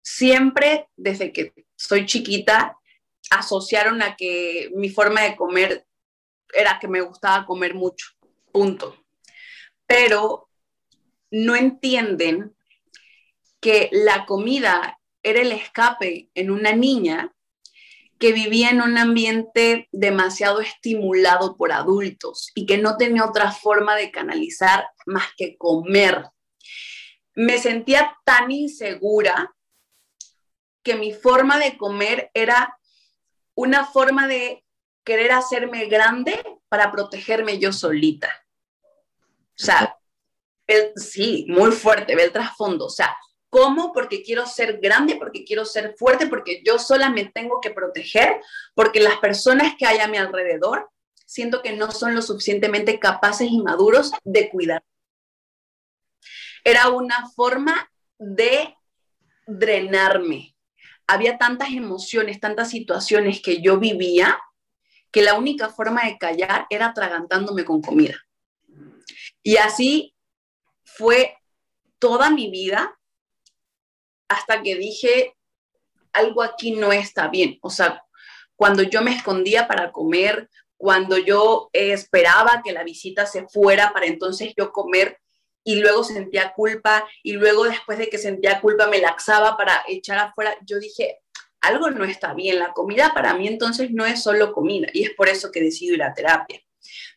Siempre, 0.02 0.88
desde 0.96 1.32
que 1.32 1.52
soy 1.76 2.06
chiquita, 2.06 2.76
asociaron 3.30 4.02
a 4.02 4.16
que 4.16 4.70
mi 4.74 4.88
forma 4.90 5.22
de 5.22 5.36
comer 5.36 5.86
era 6.52 6.78
que 6.80 6.88
me 6.88 7.00
gustaba 7.00 7.44
comer 7.46 7.74
mucho, 7.74 8.08
punto. 8.52 9.04
Pero 9.86 10.48
no 11.30 11.56
entienden 11.56 12.54
que 13.60 13.88
la 13.92 14.24
comida 14.24 14.98
era 15.22 15.40
el 15.40 15.52
escape 15.52 16.30
en 16.34 16.50
una 16.50 16.72
niña 16.72 17.34
que 18.18 18.32
vivía 18.32 18.70
en 18.70 18.82
un 18.82 18.98
ambiente 18.98 19.88
demasiado 19.92 20.60
estimulado 20.60 21.56
por 21.56 21.72
adultos 21.72 22.50
y 22.54 22.66
que 22.66 22.78
no 22.78 22.96
tenía 22.96 23.24
otra 23.24 23.52
forma 23.52 23.94
de 23.96 24.10
canalizar 24.10 24.88
más 25.06 25.26
que 25.36 25.56
comer. 25.56 26.24
Me 27.34 27.58
sentía 27.58 28.16
tan 28.24 28.50
insegura 28.50 29.54
que 30.82 30.96
mi 30.96 31.12
forma 31.12 31.58
de 31.58 31.76
comer 31.76 32.30
era 32.34 32.76
una 33.54 33.84
forma 33.84 34.26
de 34.26 34.64
querer 35.04 35.32
hacerme 35.32 35.86
grande 35.86 36.42
para 36.68 36.90
protegerme 36.90 37.58
yo 37.58 37.72
solita. 37.72 38.28
O 39.60 39.64
sea, 39.64 39.96
sí, 40.96 41.46
muy 41.48 41.72
fuerte, 41.72 42.14
ve 42.14 42.24
el 42.24 42.32
trasfondo. 42.32 42.86
O 42.86 42.90
sea, 42.90 43.16
¿Cómo? 43.50 43.92
Porque 43.92 44.22
quiero 44.22 44.46
ser 44.46 44.78
grande, 44.78 45.16
porque 45.16 45.44
quiero 45.44 45.64
ser 45.64 45.94
fuerte, 45.96 46.26
porque 46.26 46.62
yo 46.64 46.78
sola 46.78 47.08
me 47.08 47.24
tengo 47.24 47.60
que 47.60 47.70
proteger, 47.70 48.40
porque 48.74 49.00
las 49.00 49.16
personas 49.18 49.74
que 49.78 49.86
hay 49.86 49.98
a 49.98 50.08
mi 50.08 50.18
alrededor 50.18 50.90
siento 51.24 51.62
que 51.62 51.72
no 51.72 51.90
son 51.90 52.14
lo 52.14 52.22
suficientemente 52.22 52.98
capaces 52.98 53.48
y 53.50 53.60
maduros 53.60 54.12
de 54.24 54.50
cuidar. 54.50 54.82
Era 56.64 56.88
una 56.90 57.28
forma 57.30 57.90
de 58.18 58.74
drenarme. 59.46 60.54
Había 61.06 61.38
tantas 61.38 61.70
emociones, 61.70 62.40
tantas 62.40 62.70
situaciones 62.70 63.40
que 63.40 63.62
yo 63.62 63.78
vivía, 63.78 64.38
que 65.10 65.22
la 65.22 65.38
única 65.38 65.70
forma 65.70 66.04
de 66.04 66.18
callar 66.18 66.66
era 66.68 66.88
atragantándome 66.88 67.64
con 67.64 67.80
comida. 67.80 68.16
Y 69.42 69.56
así 69.56 70.14
fue 70.84 71.38
toda 71.98 72.28
mi 72.28 72.50
vida 72.50 72.97
hasta 74.28 74.62
que 74.62 74.76
dije, 74.76 75.34
algo 76.12 76.42
aquí 76.42 76.72
no 76.72 76.92
está 76.92 77.28
bien. 77.28 77.58
O 77.62 77.70
sea, 77.70 78.04
cuando 78.56 78.82
yo 78.82 79.02
me 79.02 79.14
escondía 79.14 79.66
para 79.68 79.92
comer, 79.92 80.48
cuando 80.76 81.18
yo 81.18 81.70
esperaba 81.72 82.62
que 82.64 82.72
la 82.72 82.84
visita 82.84 83.26
se 83.26 83.46
fuera 83.48 83.92
para 83.92 84.06
entonces 84.06 84.52
yo 84.56 84.72
comer 84.72 85.18
y 85.64 85.76
luego 85.76 86.04
sentía 86.04 86.54
culpa 86.54 87.06
y 87.22 87.32
luego 87.32 87.64
después 87.64 87.98
de 87.98 88.08
que 88.08 88.18
sentía 88.18 88.60
culpa 88.60 88.86
me 88.86 89.00
laxaba 89.00 89.56
para 89.56 89.82
echar 89.88 90.18
afuera, 90.18 90.56
yo 90.64 90.78
dije, 90.78 91.18
algo 91.60 91.90
no 91.90 92.04
está 92.04 92.32
bien, 92.32 92.58
la 92.58 92.72
comida 92.72 93.12
para 93.12 93.34
mí 93.34 93.48
entonces 93.48 93.90
no 93.90 94.06
es 94.06 94.22
solo 94.22 94.52
comida 94.52 94.88
y 94.92 95.04
es 95.04 95.10
por 95.10 95.28
eso 95.28 95.50
que 95.50 95.60
decido 95.60 95.94
ir 95.94 96.02
a 96.02 96.14
terapia. 96.14 96.60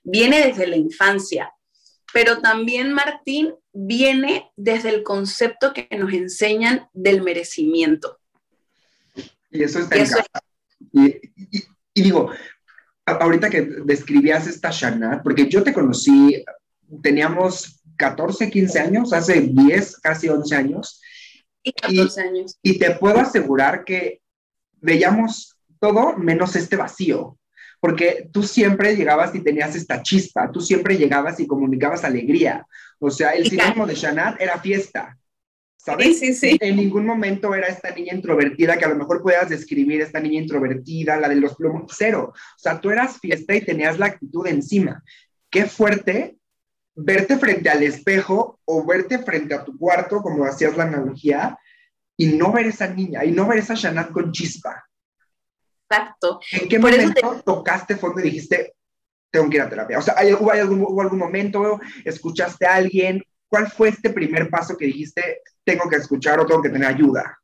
Viene 0.03 0.47
desde 0.47 0.67
la 0.67 0.75
infancia, 0.75 1.53
pero 2.13 2.41
también 2.41 2.93
Martín 2.93 3.53
viene 3.73 4.51
desde 4.55 4.89
el 4.89 5.03
concepto 5.03 5.73
que 5.73 5.87
nos 5.97 6.13
enseñan 6.13 6.87
del 6.93 7.21
merecimiento. 7.21 8.19
Y 9.49 9.63
eso 9.63 9.79
está 9.79 9.95
en 9.95 10.05
casa. 10.05 10.23
Y, 10.93 12.01
digo, 12.01 12.31
ahorita 13.05 13.49
que 13.49 13.61
describías 13.61 14.47
esta 14.47 14.71
Shanat, 14.71 15.23
porque 15.23 15.49
yo 15.49 15.63
te 15.63 15.73
conocí, 15.73 16.43
teníamos 17.01 17.81
14, 17.97 18.49
15 18.49 18.79
años, 18.79 19.13
hace 19.13 19.41
10, 19.41 19.97
casi 19.97 20.29
11 20.29 20.55
años. 20.55 21.01
Y 21.63 21.73
14 21.73 22.21
años. 22.21 22.57
Y 22.61 22.79
te 22.79 22.91
puedo 22.91 23.19
asegurar 23.19 23.83
que 23.83 24.21
veíamos 24.79 25.57
todo 25.79 26.17
menos 26.17 26.55
este 26.55 26.75
vacío 26.75 27.37
porque 27.81 28.29
tú 28.31 28.43
siempre 28.43 28.95
llegabas 28.95 29.33
y 29.35 29.41
tenías 29.41 29.75
esta 29.75 30.03
chispa, 30.03 30.51
tú 30.51 30.61
siempre 30.61 30.97
llegabas 30.97 31.39
y 31.39 31.47
comunicabas 31.47 32.05
alegría. 32.05 32.65
O 32.99 33.09
sea, 33.09 33.31
el 33.31 33.49
sinónimo 33.49 33.87
de 33.87 33.95
Shanat 33.95 34.39
era 34.39 34.59
fiesta. 34.59 35.17
¿Sabes? 35.75 36.19
Sí, 36.19 36.33
sí, 36.33 36.51
sí. 36.51 36.57
En 36.61 36.75
ningún 36.75 37.07
momento 37.07 37.55
era 37.55 37.65
esta 37.65 37.89
niña 37.89 38.13
introvertida 38.13 38.77
que 38.77 38.85
a 38.85 38.89
lo 38.89 38.95
mejor 38.95 39.23
puedas 39.23 39.49
describir 39.49 39.99
esta 39.99 40.19
niña 40.19 40.39
introvertida, 40.39 41.17
la 41.17 41.27
de 41.27 41.37
los 41.37 41.55
plomos, 41.55 41.91
cero. 41.97 42.31
O 42.35 42.59
sea, 42.59 42.79
tú 42.79 42.91
eras 42.91 43.19
fiesta 43.19 43.55
y 43.55 43.61
tenías 43.61 43.97
la 43.97 44.05
actitud 44.05 44.45
encima. 44.45 45.03
Qué 45.49 45.65
fuerte 45.65 46.37
verte 46.93 47.39
frente 47.39 47.67
al 47.69 47.81
espejo 47.81 48.59
o 48.63 48.85
verte 48.85 49.17
frente 49.19 49.55
a 49.55 49.65
tu 49.65 49.75
cuarto, 49.75 50.21
como 50.21 50.45
hacías 50.45 50.77
la 50.77 50.83
analogía, 50.83 51.57
y 52.15 52.27
no 52.27 52.51
ver 52.51 52.67
esa 52.67 52.87
niña, 52.87 53.25
y 53.25 53.31
no 53.31 53.47
ver 53.47 53.57
esa 53.57 53.73
Shanat 53.73 54.11
con 54.11 54.31
chispa. 54.31 54.85
Exacto. 55.91 56.39
¿En 56.51 56.69
qué 56.69 56.79
momento 56.79 57.41
tocaste 57.45 57.97
fondo 57.97 58.19
y 58.21 58.23
dijiste, 58.23 58.75
tengo 59.29 59.49
que 59.49 59.57
ir 59.57 59.61
a 59.61 59.69
terapia? 59.69 59.99
O 59.99 60.01
sea, 60.01 60.15
¿hubo 60.39 60.51
algún, 60.51 61.01
algún 61.01 61.19
momento, 61.19 61.79
escuchaste 62.05 62.65
a 62.65 62.75
alguien? 62.75 63.21
¿Cuál 63.49 63.69
fue 63.69 63.89
este 63.89 64.09
primer 64.09 64.49
paso 64.49 64.77
que 64.77 64.85
dijiste, 64.85 65.41
tengo 65.63 65.89
que 65.89 65.97
escuchar 65.97 66.39
o 66.39 66.45
tengo 66.45 66.61
que 66.61 66.69
tener 66.69 66.87
ayuda? 66.87 67.37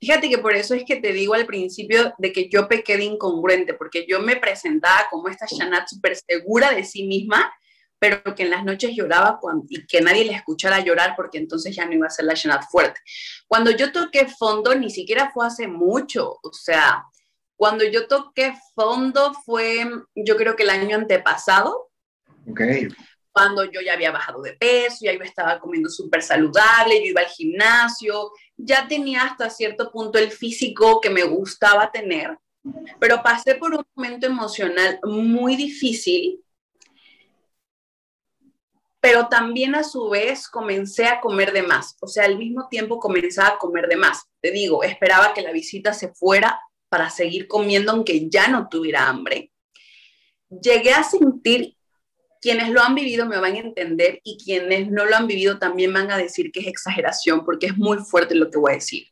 Fíjate 0.00 0.30
que 0.30 0.38
por 0.38 0.54
eso 0.54 0.74
es 0.74 0.84
que 0.84 0.96
te 0.96 1.12
digo 1.12 1.34
al 1.34 1.46
principio 1.46 2.14
de 2.18 2.32
que 2.32 2.48
yo 2.48 2.66
pequé 2.66 2.96
de 2.96 3.04
incongruente, 3.04 3.74
porque 3.74 4.06
yo 4.08 4.20
me 4.20 4.36
presentaba 4.36 5.06
como 5.10 5.28
esta 5.28 5.46
Shanat 5.46 5.88
súper 5.88 6.16
segura 6.16 6.72
de 6.72 6.84
sí 6.84 7.06
misma, 7.06 7.52
pero 7.98 8.34
que 8.34 8.44
en 8.44 8.50
las 8.50 8.64
noches 8.64 8.92
lloraba 8.96 9.38
y 9.68 9.86
que 9.86 10.00
nadie 10.00 10.24
le 10.24 10.32
escuchara 10.32 10.80
llorar 10.80 11.12
porque 11.16 11.36
entonces 11.36 11.76
ya 11.76 11.84
no 11.84 11.92
iba 11.92 12.06
a 12.06 12.10
ser 12.10 12.24
la 12.24 12.32
Shanat 12.32 12.64
fuerte. 12.70 12.98
Cuando 13.46 13.70
yo 13.72 13.92
toqué 13.92 14.26
fondo, 14.26 14.74
ni 14.74 14.88
siquiera 14.88 15.30
fue 15.34 15.46
hace 15.46 15.68
mucho, 15.68 16.38
o 16.42 16.52
sea, 16.52 17.04
cuando 17.60 17.84
yo 17.84 18.08
toqué 18.08 18.54
fondo 18.74 19.34
fue, 19.44 19.86
yo 20.14 20.38
creo 20.38 20.56
que 20.56 20.62
el 20.62 20.70
año 20.70 20.96
antepasado. 20.96 21.90
Ok. 22.50 22.62
Cuando 23.32 23.64
yo 23.64 23.82
ya 23.82 23.92
había 23.92 24.10
bajado 24.10 24.40
de 24.40 24.54
peso, 24.54 25.00
ya 25.02 25.12
yo 25.12 25.22
estaba 25.22 25.60
comiendo 25.60 25.90
súper 25.90 26.22
saludable, 26.22 27.00
yo 27.00 27.10
iba 27.10 27.20
al 27.20 27.26
gimnasio, 27.26 28.32
ya 28.56 28.88
tenía 28.88 29.24
hasta 29.24 29.50
cierto 29.50 29.92
punto 29.92 30.18
el 30.18 30.30
físico 30.30 31.02
que 31.02 31.10
me 31.10 31.22
gustaba 31.24 31.92
tener, 31.92 32.38
pero 32.98 33.22
pasé 33.22 33.56
por 33.56 33.74
un 33.74 33.84
momento 33.94 34.26
emocional 34.26 34.98
muy 35.02 35.54
difícil, 35.54 36.42
pero 39.00 39.28
también 39.28 39.74
a 39.74 39.84
su 39.84 40.08
vez 40.08 40.48
comencé 40.48 41.04
a 41.04 41.20
comer 41.20 41.52
de 41.52 41.62
más, 41.62 41.98
o 42.00 42.06
sea, 42.06 42.24
al 42.24 42.38
mismo 42.38 42.68
tiempo 42.70 42.98
comenzaba 42.98 43.56
a 43.56 43.58
comer 43.58 43.86
de 43.86 43.96
más. 43.96 44.22
Te 44.40 44.50
digo, 44.50 44.82
esperaba 44.82 45.34
que 45.34 45.42
la 45.42 45.52
visita 45.52 45.92
se 45.92 46.08
fuera 46.14 46.58
para 46.90 47.08
seguir 47.08 47.48
comiendo 47.48 47.92
aunque 47.92 48.28
ya 48.28 48.48
no 48.48 48.68
tuviera 48.68 49.08
hambre. 49.08 49.50
Llegué 50.50 50.92
a 50.92 51.04
sentir, 51.04 51.76
quienes 52.40 52.70
lo 52.70 52.82
han 52.82 52.94
vivido 52.94 53.26
me 53.26 53.38
van 53.38 53.54
a 53.54 53.60
entender 53.60 54.20
y 54.24 54.36
quienes 54.42 54.90
no 54.90 55.06
lo 55.06 55.16
han 55.16 55.26
vivido 55.26 55.58
también 55.58 55.92
van 55.92 56.10
a 56.10 56.18
decir 56.18 56.50
que 56.50 56.60
es 56.60 56.66
exageración 56.66 57.44
porque 57.44 57.66
es 57.66 57.78
muy 57.78 57.98
fuerte 57.98 58.34
lo 58.34 58.50
que 58.50 58.58
voy 58.58 58.72
a 58.72 58.74
decir. 58.74 59.06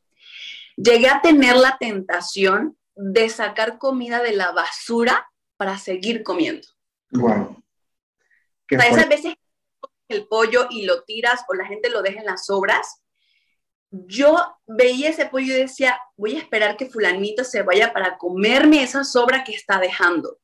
Llegué 0.76 1.08
a 1.08 1.22
tener 1.22 1.56
la 1.56 1.76
tentación 1.78 2.76
de 2.94 3.28
sacar 3.28 3.78
comida 3.78 4.22
de 4.22 4.32
la 4.32 4.52
basura 4.52 5.30
para 5.56 5.78
seguir 5.78 6.22
comiendo. 6.22 6.66
Wow. 7.12 7.62
O 8.70 8.80
sea, 8.80 8.88
esas 8.88 9.08
veces 9.08 9.34
el 10.08 10.26
pollo 10.26 10.66
y 10.70 10.84
lo 10.84 11.04
tiras 11.04 11.44
o 11.48 11.54
la 11.54 11.66
gente 11.66 11.90
lo 11.90 12.02
deja 12.02 12.20
en 12.20 12.26
las 12.26 12.46
sobras, 12.46 13.02
yo 13.90 14.58
veía 14.66 15.10
ese 15.10 15.26
pollo 15.26 15.54
y 15.54 15.60
decía, 15.60 16.00
voy 16.16 16.36
a 16.36 16.38
esperar 16.38 16.76
que 16.76 16.90
fulanito 16.90 17.44
se 17.44 17.62
vaya 17.62 17.92
para 17.92 18.18
comerme 18.18 18.82
esa 18.82 19.04
sobra 19.04 19.44
que 19.44 19.52
está 19.52 19.78
dejando. 19.78 20.38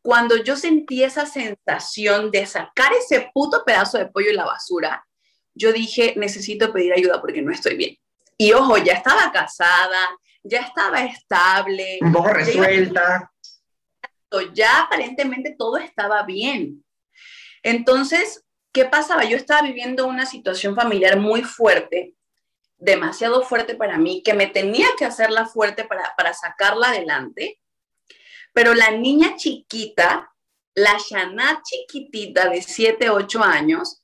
Cuando 0.00 0.36
yo 0.36 0.56
sentí 0.56 1.02
esa 1.02 1.26
sensación 1.26 2.30
de 2.30 2.46
sacar 2.46 2.92
ese 2.94 3.30
puto 3.34 3.62
pedazo 3.64 3.98
de 3.98 4.06
pollo 4.06 4.30
en 4.30 4.36
la 4.36 4.46
basura, 4.46 5.04
yo 5.54 5.72
dije, 5.72 6.14
necesito 6.16 6.72
pedir 6.72 6.92
ayuda 6.92 7.20
porque 7.20 7.42
no 7.42 7.52
estoy 7.52 7.76
bien. 7.76 7.96
Y 8.38 8.52
ojo, 8.52 8.78
ya 8.78 8.94
estaba 8.94 9.30
casada, 9.32 10.08
ya 10.42 10.60
estaba 10.60 11.04
estable. 11.04 11.98
Un 12.00 12.12
poco 12.12 12.28
resuelta. 12.28 13.30
Ya, 14.30 14.40
ya 14.54 14.80
aparentemente 14.82 15.56
todo 15.58 15.76
estaba 15.76 16.22
bien. 16.22 16.84
Entonces, 17.62 18.44
¿qué 18.72 18.84
pasaba? 18.84 19.24
Yo 19.24 19.36
estaba 19.36 19.62
viviendo 19.62 20.06
una 20.06 20.26
situación 20.26 20.74
familiar 20.74 21.18
muy 21.18 21.42
fuerte, 21.42 22.14
demasiado 22.76 23.42
fuerte 23.42 23.74
para 23.74 23.98
mí, 23.98 24.22
que 24.22 24.34
me 24.34 24.46
tenía 24.46 24.88
que 24.96 25.04
hacerla 25.04 25.46
fuerte 25.46 25.84
para, 25.84 26.14
para 26.16 26.32
sacarla 26.32 26.88
adelante, 26.88 27.60
pero 28.52 28.74
la 28.74 28.90
niña 28.90 29.36
chiquita, 29.36 30.32
la 30.74 30.96
Shana 30.98 31.62
chiquitita 31.62 32.48
de 32.48 32.62
7, 32.62 33.10
8 33.10 33.42
años, 33.42 34.02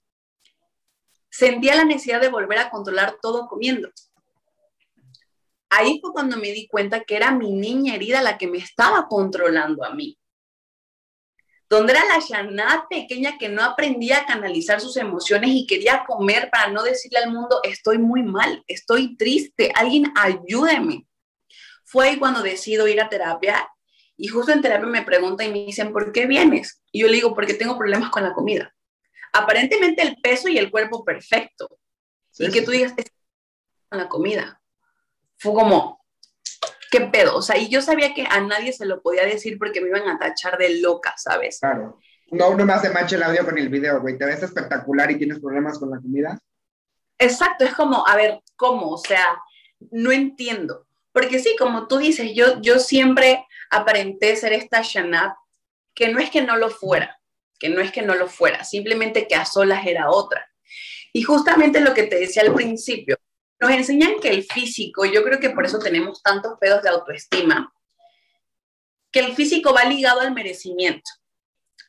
sentía 1.30 1.74
la 1.74 1.84
necesidad 1.84 2.20
de 2.20 2.28
volver 2.28 2.58
a 2.58 2.70
controlar 2.70 3.16
todo 3.20 3.48
comiendo. 3.48 3.90
Ahí 5.70 5.98
fue 6.00 6.12
cuando 6.12 6.36
me 6.36 6.52
di 6.52 6.68
cuenta 6.68 7.02
que 7.02 7.16
era 7.16 7.32
mi 7.32 7.52
niña 7.52 7.96
herida 7.96 8.22
la 8.22 8.38
que 8.38 8.46
me 8.46 8.58
estaba 8.58 9.08
controlando 9.08 9.84
a 9.84 9.90
mí. 9.90 10.16
Donde 11.74 11.92
era 11.92 12.04
la 12.04 12.20
Shanat 12.20 12.88
pequeña 12.88 13.36
que 13.36 13.48
no 13.48 13.62
aprendía 13.62 14.18
a 14.18 14.26
canalizar 14.26 14.80
sus 14.80 14.96
emociones 14.96 15.50
y 15.50 15.66
quería 15.66 16.04
comer 16.06 16.48
para 16.50 16.70
no 16.70 16.82
decirle 16.84 17.18
al 17.18 17.32
mundo, 17.32 17.60
estoy 17.64 17.98
muy 17.98 18.22
mal, 18.22 18.62
estoy 18.68 19.16
triste, 19.16 19.72
alguien 19.74 20.12
ayúdeme. 20.14 21.06
Fue 21.84 22.08
ahí 22.08 22.18
cuando 22.18 22.42
decido 22.42 22.86
ir 22.86 23.00
a 23.00 23.08
terapia 23.08 23.68
y 24.16 24.28
justo 24.28 24.52
en 24.52 24.62
terapia 24.62 24.86
me 24.86 25.02
preguntan 25.02 25.48
y 25.48 25.50
me 25.50 25.66
dicen, 25.66 25.92
¿por 25.92 26.12
qué 26.12 26.26
vienes? 26.26 26.80
Y 26.92 27.00
yo 27.00 27.08
le 27.08 27.14
digo, 27.14 27.34
porque 27.34 27.54
tengo 27.54 27.76
problemas 27.76 28.10
con 28.10 28.22
la 28.22 28.32
comida. 28.32 28.72
Aparentemente 29.32 30.02
el 30.02 30.16
peso 30.20 30.48
y 30.48 30.58
el 30.58 30.70
cuerpo 30.70 31.04
perfecto. 31.04 31.68
y 32.38 32.50
que 32.52 32.62
tú 32.62 32.70
digas, 32.70 32.94
es 32.96 33.06
con 33.88 33.98
la 33.98 34.08
comida. 34.08 34.60
Fue 35.38 35.52
como, 35.52 36.03
¿qué 36.94 37.00
pedo? 37.06 37.36
O 37.36 37.42
sea, 37.42 37.58
y 37.58 37.68
yo 37.68 37.82
sabía 37.82 38.14
que 38.14 38.24
a 38.28 38.40
nadie 38.40 38.72
se 38.72 38.86
lo 38.86 39.02
podía 39.02 39.24
decir 39.24 39.58
porque 39.58 39.80
me 39.80 39.88
iban 39.88 40.08
a 40.08 40.16
tachar 40.16 40.56
de 40.58 40.80
loca, 40.80 41.12
¿sabes? 41.16 41.58
Claro. 41.58 41.98
No, 42.30 42.54
no 42.54 42.64
me 42.64 42.72
hace 42.72 42.90
match 42.90 43.14
el 43.14 43.22
audio 43.24 43.44
con 43.44 43.58
el 43.58 43.68
video, 43.68 44.00
güey. 44.00 44.16
Te 44.16 44.24
ves 44.24 44.44
espectacular 44.44 45.10
y 45.10 45.18
tienes 45.18 45.40
problemas 45.40 45.78
con 45.78 45.90
la 45.90 45.96
comida. 45.96 46.38
Exacto, 47.18 47.64
es 47.64 47.74
como, 47.74 48.06
a 48.06 48.14
ver, 48.14 48.40
¿cómo? 48.54 48.90
O 48.90 48.98
sea, 48.98 49.36
no 49.90 50.12
entiendo. 50.12 50.86
Porque 51.10 51.40
sí, 51.40 51.56
como 51.58 51.88
tú 51.88 51.98
dices, 51.98 52.32
yo, 52.32 52.60
yo 52.60 52.78
siempre 52.78 53.44
aparenté 53.70 54.36
ser 54.36 54.52
esta 54.52 54.82
Shanat, 54.82 55.34
que 55.94 56.12
no 56.12 56.20
es 56.20 56.30
que 56.30 56.42
no 56.42 56.56
lo 56.56 56.70
fuera, 56.70 57.18
que 57.58 57.70
no 57.70 57.80
es 57.80 57.90
que 57.90 58.02
no 58.02 58.14
lo 58.14 58.28
fuera, 58.28 58.62
simplemente 58.62 59.26
que 59.26 59.34
a 59.34 59.44
solas 59.44 59.84
era 59.84 60.10
otra. 60.10 60.48
Y 61.12 61.22
justamente 61.22 61.80
lo 61.80 61.92
que 61.92 62.04
te 62.04 62.20
decía 62.20 62.42
al 62.42 62.54
principio, 62.54 63.16
nos 63.64 63.72
enseñan 63.72 64.20
que 64.20 64.28
el 64.28 64.44
físico, 64.44 65.06
yo 65.06 65.24
creo 65.24 65.40
que 65.40 65.50
por 65.50 65.64
eso 65.64 65.78
tenemos 65.78 66.22
tantos 66.22 66.58
pedos 66.60 66.82
de 66.82 66.90
autoestima, 66.90 67.72
que 69.10 69.20
el 69.20 69.34
físico 69.34 69.72
va 69.72 69.84
ligado 69.84 70.20
al 70.20 70.34
merecimiento. 70.34 71.10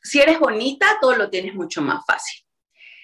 Si 0.02 0.22
eres 0.22 0.40
bonita, 0.40 0.98
todo 1.02 1.18
lo 1.18 1.30
tienes 1.30 1.54
mucho 1.54 1.82
más 1.82 2.06
fácil. 2.06 2.46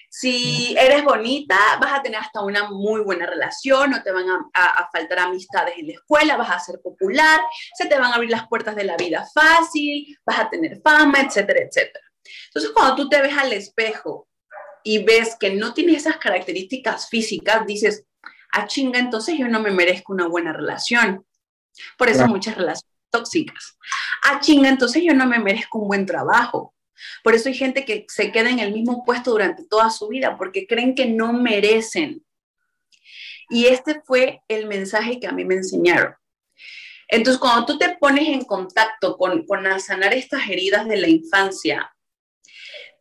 Si 0.08 0.74
eres 0.78 1.04
bonita, 1.04 1.58
vas 1.80 1.92
a 1.92 2.02
tener 2.02 2.20
hasta 2.20 2.40
una 2.40 2.70
muy 2.70 3.02
buena 3.02 3.26
relación, 3.26 3.90
no 3.90 4.02
te 4.02 4.10
van 4.10 4.26
a, 4.54 4.88
faltar 4.90 5.18
amistades 5.18 5.74
en 5.76 5.88
la 5.88 5.92
escuela, 5.94 6.36
vas 6.36 6.50
a 6.50 6.60
ser 6.60 6.80
popular, 6.80 7.40
se 7.74 7.86
te 7.86 7.98
van 7.98 8.12
a 8.12 8.14
abrir 8.14 8.30
las 8.30 8.48
puertas 8.48 8.74
de 8.74 8.84
la 8.84 8.96
vida 8.96 9.26
fácil, 9.34 10.16
vas 10.24 10.38
a 10.38 10.48
tener 10.48 10.80
fama, 10.82 11.20
etcétera, 11.20 11.60
etcétera. 11.60 12.04
Entonces, 12.46 12.70
cuando 12.72 12.96
tú 12.96 13.08
te 13.10 13.20
ves 13.20 13.36
al 13.36 13.52
espejo 13.52 14.28
y 14.82 15.02
ves 15.02 15.36
que 15.38 15.50
no 15.50 15.74
tienes 15.74 15.96
esas 15.96 16.16
características 16.16 17.08
físicas, 17.08 17.66
dices, 17.66 18.06
a 18.52 18.66
chinga, 18.66 18.98
entonces 18.98 19.38
yo 19.38 19.48
no 19.48 19.60
me 19.60 19.70
merezco 19.70 20.12
una 20.12 20.28
buena 20.28 20.52
relación. 20.52 21.26
Por 21.96 22.08
eso 22.08 22.26
muchas 22.28 22.56
relaciones 22.56 22.98
tóxicas. 23.10 23.78
A 24.24 24.40
chinga, 24.40 24.68
entonces 24.68 25.02
yo 25.02 25.14
no 25.14 25.26
me 25.26 25.38
merezco 25.38 25.78
un 25.78 25.88
buen 25.88 26.06
trabajo. 26.06 26.74
Por 27.24 27.34
eso 27.34 27.48
hay 27.48 27.54
gente 27.54 27.84
que 27.84 28.04
se 28.08 28.30
queda 28.30 28.50
en 28.50 28.58
el 28.58 28.72
mismo 28.72 29.04
puesto 29.04 29.32
durante 29.32 29.64
toda 29.64 29.90
su 29.90 30.08
vida, 30.08 30.36
porque 30.36 30.66
creen 30.66 30.94
que 30.94 31.06
no 31.06 31.32
merecen. 31.32 32.24
Y 33.48 33.66
este 33.66 34.00
fue 34.02 34.42
el 34.48 34.66
mensaje 34.66 35.18
que 35.18 35.26
a 35.26 35.32
mí 35.32 35.44
me 35.44 35.54
enseñaron. 35.54 36.14
Entonces, 37.08 37.38
cuando 37.38 37.66
tú 37.66 37.78
te 37.78 37.96
pones 37.98 38.28
en 38.28 38.44
contacto 38.44 39.18
con, 39.18 39.44
con 39.46 39.80
sanar 39.80 40.14
estas 40.14 40.48
heridas 40.48 40.88
de 40.88 40.96
la 40.96 41.08
infancia, 41.08 41.94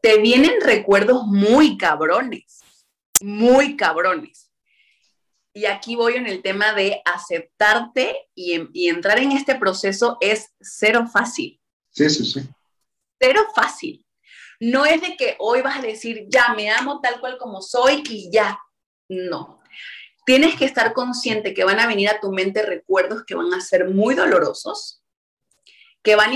te 0.02 0.20
vienen 0.20 0.60
recuerdos 0.62 1.26
muy 1.26 1.78
cabrones, 1.78 2.60
muy 3.22 3.78
cabrones. 3.78 4.51
Y 5.54 5.66
aquí 5.66 5.96
voy 5.96 6.16
en 6.16 6.28
el 6.28 6.42
tema 6.42 6.74
de 6.74 7.02
aceptarte 7.04 8.30
y, 8.34 8.88
entrar 8.88 9.20
en 9.20 9.34
este 9.34 9.56
proceso 9.56 10.18
es 10.22 10.54
cero 10.62 11.08
fácil. 11.12 11.60
Sí, 11.90 12.10
sí, 12.10 12.26
sí. 12.26 12.42
Cero 13.20 13.42
fácil. 13.54 14.06
No 14.60 14.86
es 14.86 15.02
de 15.02 15.18
que 15.18 15.36
hoy 15.40 15.62
vas 15.62 15.80
a 15.80 15.82
decir, 15.82 16.26
ya 16.30 16.54
me 16.56 16.70
amo 16.70 17.02
tal 17.02 17.20
cual 17.20 17.38
como 17.38 17.62
soy 17.62 18.04
y 18.10 18.32
ya. 18.32 18.60
No. 19.10 19.62
Tienes 20.26 20.56
que 20.56 20.66
estar 20.66 20.94
consciente 20.94 21.54
que 21.54 21.64
van 21.64 21.80
a 21.80 21.88
venir 21.88 22.10
a 22.10 22.20
tu 22.20 22.32
mente 22.32 22.62
recuerdos 22.62 23.24
que 23.26 23.36
van 23.36 23.54
a 23.54 23.60
ser 23.60 23.90
muy 23.90 24.16
dolorosos, 24.16 25.04
que 26.02 26.16
van 26.16 26.32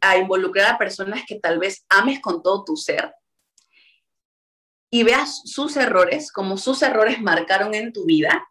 a 0.00 0.16
involucrar 0.16 0.74
a 0.74 0.78
personas 0.78 1.22
que 1.26 1.38
tal 1.38 1.58
vez 1.58 1.84
ames 1.88 2.20
con 2.20 2.42
todo 2.42 2.64
tu 2.64 2.76
ser, 2.76 3.14
y 4.94 5.04
veas 5.04 5.40
sus 5.46 5.78
errores, 5.78 6.30
como 6.30 6.58
sus 6.58 6.82
errores 6.82 7.18
marcaron 7.18 7.72
en 7.74 7.94
tu 7.94 8.04
vida, 8.04 8.46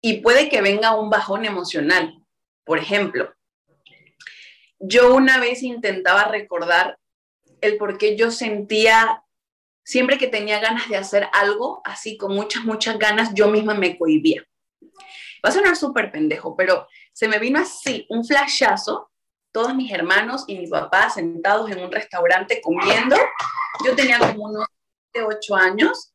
y 0.00 0.20
puede 0.20 0.48
que 0.48 0.62
venga 0.62 0.94
un 0.94 1.10
bajón 1.10 1.44
emocional. 1.44 2.24
Por 2.64 2.78
ejemplo, 2.78 3.34
yo 4.78 5.12
una 5.12 5.40
vez 5.40 5.64
intentaba 5.64 6.26
recordar 6.26 7.00
el 7.60 7.78
por 7.78 7.98
qué 7.98 8.16
yo 8.16 8.30
sentía, 8.30 9.24
siempre 9.84 10.18
que 10.18 10.28
tenía 10.28 10.60
ganas 10.60 10.88
de 10.88 10.96
hacer 10.96 11.28
algo, 11.32 11.82
así 11.84 12.16
con 12.16 12.32
muchas, 12.32 12.64
muchas 12.64 12.96
ganas, 12.96 13.34
yo 13.34 13.48
misma 13.48 13.74
me 13.74 13.98
cohibía. 13.98 14.44
Va 15.44 15.48
a 15.48 15.52
sonar 15.52 15.74
súper 15.74 16.12
pendejo, 16.12 16.56
pero 16.56 16.86
se 17.12 17.26
me 17.26 17.40
vino 17.40 17.58
así, 17.58 18.06
un 18.08 18.24
flashazo, 18.24 19.10
todos 19.50 19.74
mis 19.74 19.92
hermanos 19.92 20.44
y 20.46 20.58
mi 20.58 20.68
papá 20.68 21.10
sentados 21.10 21.72
en 21.72 21.82
un 21.82 21.90
restaurante 21.90 22.60
comiendo. 22.60 23.16
Yo 23.84 23.96
tenía 23.96 24.20
como 24.20 24.44
unos 24.44 24.66
de 25.12 25.22
ocho 25.22 25.54
años 25.54 26.12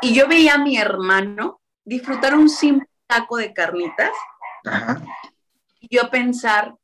y 0.00 0.14
yo 0.14 0.28
veía 0.28 0.54
a 0.54 0.58
mi 0.58 0.76
hermano 0.76 1.60
disfrutar 1.84 2.34
un 2.34 2.48
simple 2.48 2.88
taco 3.06 3.36
de 3.36 3.52
carnitas 3.52 4.12
y 5.80 5.94
yo 5.94 6.10
pensar, 6.10 6.74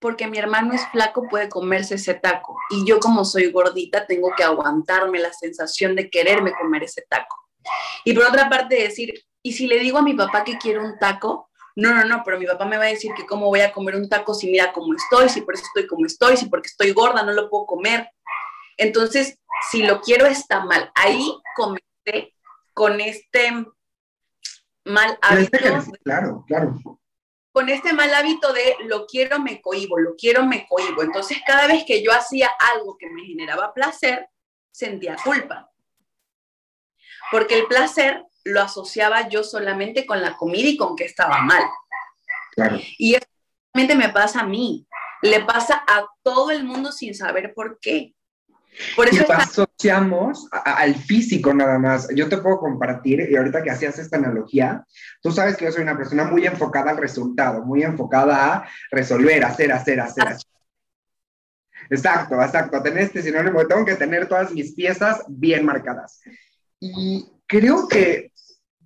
porque 0.00 0.28
mi 0.28 0.38
hermano 0.38 0.74
es 0.74 0.86
flaco, 0.88 1.26
puede 1.28 1.48
comerse 1.48 1.96
ese 1.96 2.14
taco. 2.14 2.56
Y 2.70 2.86
yo 2.86 3.00
como 3.00 3.24
soy 3.24 3.50
gordita, 3.50 4.06
tengo 4.06 4.32
que 4.36 4.44
aguantarme 4.44 5.18
la 5.18 5.32
sensación 5.32 5.96
de 5.96 6.08
quererme 6.08 6.52
comer 6.52 6.84
ese 6.84 7.04
taco. 7.08 7.36
Y 8.04 8.12
por 8.12 8.24
otra 8.24 8.48
parte 8.48 8.76
decir, 8.76 9.12
¿y 9.42 9.52
si 9.52 9.66
le 9.66 9.80
digo 9.80 9.98
a 9.98 10.02
mi 10.02 10.14
papá 10.14 10.44
que 10.44 10.58
quiero 10.58 10.84
un 10.84 10.98
taco? 10.98 11.50
No, 11.74 11.94
no, 11.94 12.04
no, 12.04 12.22
pero 12.24 12.38
mi 12.38 12.46
papá 12.46 12.64
me 12.64 12.76
va 12.76 12.84
a 12.84 12.88
decir 12.88 13.12
que 13.14 13.26
cómo 13.26 13.46
voy 13.46 13.60
a 13.60 13.72
comer 13.72 13.96
un 13.96 14.08
taco 14.08 14.34
si 14.34 14.50
mira 14.50 14.72
cómo 14.72 14.94
estoy, 14.94 15.28
si 15.28 15.42
por 15.42 15.54
eso 15.54 15.64
estoy 15.64 15.86
como 15.86 16.06
estoy, 16.06 16.36
si 16.36 16.46
porque 16.46 16.68
estoy 16.68 16.92
gorda 16.92 17.22
no 17.22 17.32
lo 17.32 17.48
puedo 17.50 17.66
comer. 17.66 18.08
Entonces, 18.78 19.38
si 19.70 19.82
lo 19.82 20.00
quiero 20.00 20.26
está 20.26 20.64
mal. 20.64 20.90
Ahí 20.94 21.30
comencé 21.54 22.34
con 22.72 23.00
este 23.00 23.66
mal 24.84 25.18
hábito. 25.20 25.58
claro, 26.04 26.44
claro. 26.46 26.78
Con 27.52 27.68
este 27.68 27.92
mal 27.92 28.14
hábito 28.14 28.52
de 28.52 28.76
lo 28.84 29.06
quiero, 29.06 29.40
me 29.40 29.60
cohibo, 29.60 29.98
lo 29.98 30.14
quiero, 30.16 30.46
me 30.46 30.66
cohibo. 30.66 31.02
Entonces, 31.02 31.38
cada 31.46 31.66
vez 31.66 31.84
que 31.84 32.02
yo 32.02 32.12
hacía 32.12 32.50
algo 32.72 32.96
que 32.96 33.10
me 33.10 33.24
generaba 33.24 33.74
placer, 33.74 34.28
sentía 34.70 35.16
culpa. 35.22 35.70
Porque 37.32 37.58
el 37.58 37.66
placer 37.66 38.24
lo 38.44 38.62
asociaba 38.62 39.28
yo 39.28 39.42
solamente 39.42 40.06
con 40.06 40.22
la 40.22 40.36
comida 40.36 40.68
y 40.68 40.76
con 40.76 40.94
que 40.94 41.04
estaba 41.04 41.42
mal. 41.42 41.64
Claro. 42.52 42.78
Y 42.96 43.14
eso 43.14 43.26
me 43.74 44.08
pasa 44.08 44.40
a 44.40 44.46
mí, 44.46 44.86
le 45.22 45.44
pasa 45.44 45.84
a 45.86 46.06
todo 46.22 46.50
el 46.50 46.64
mundo 46.64 46.92
sin 46.92 47.14
saber 47.14 47.54
por 47.54 47.78
qué. 47.80 48.14
Por 48.96 49.08
eso 49.08 49.24
asociamos 49.32 50.48
al 50.50 50.94
físico 50.94 51.52
nada 51.52 51.78
más. 51.78 52.08
Yo 52.14 52.28
te 52.28 52.38
puedo 52.38 52.58
compartir, 52.58 53.28
y 53.30 53.36
ahorita 53.36 53.62
que 53.62 53.70
hacías 53.70 53.98
esta 53.98 54.16
analogía, 54.16 54.84
tú 55.22 55.30
sabes 55.32 55.56
que 55.56 55.64
yo 55.64 55.72
soy 55.72 55.82
una 55.82 55.96
persona 55.96 56.24
muy 56.24 56.46
enfocada 56.46 56.90
al 56.90 56.96
resultado, 56.96 57.64
muy 57.64 57.82
enfocada 57.82 58.54
a 58.54 58.68
resolver, 58.90 59.44
hacer, 59.44 59.72
hacer, 59.72 60.00
hacer. 60.00 60.28
hacer. 60.28 60.46
Exacto, 61.90 62.40
exacto. 62.40 62.82
Tener 62.82 63.04
este 63.04 63.22
sinónimo, 63.22 63.66
tengo 63.66 63.84
que 63.84 63.96
tener 63.96 64.26
todas 64.28 64.52
mis 64.52 64.74
piezas 64.74 65.24
bien 65.28 65.64
marcadas. 65.64 66.20
Y 66.80 67.26
creo 67.46 67.88
que 67.88 68.32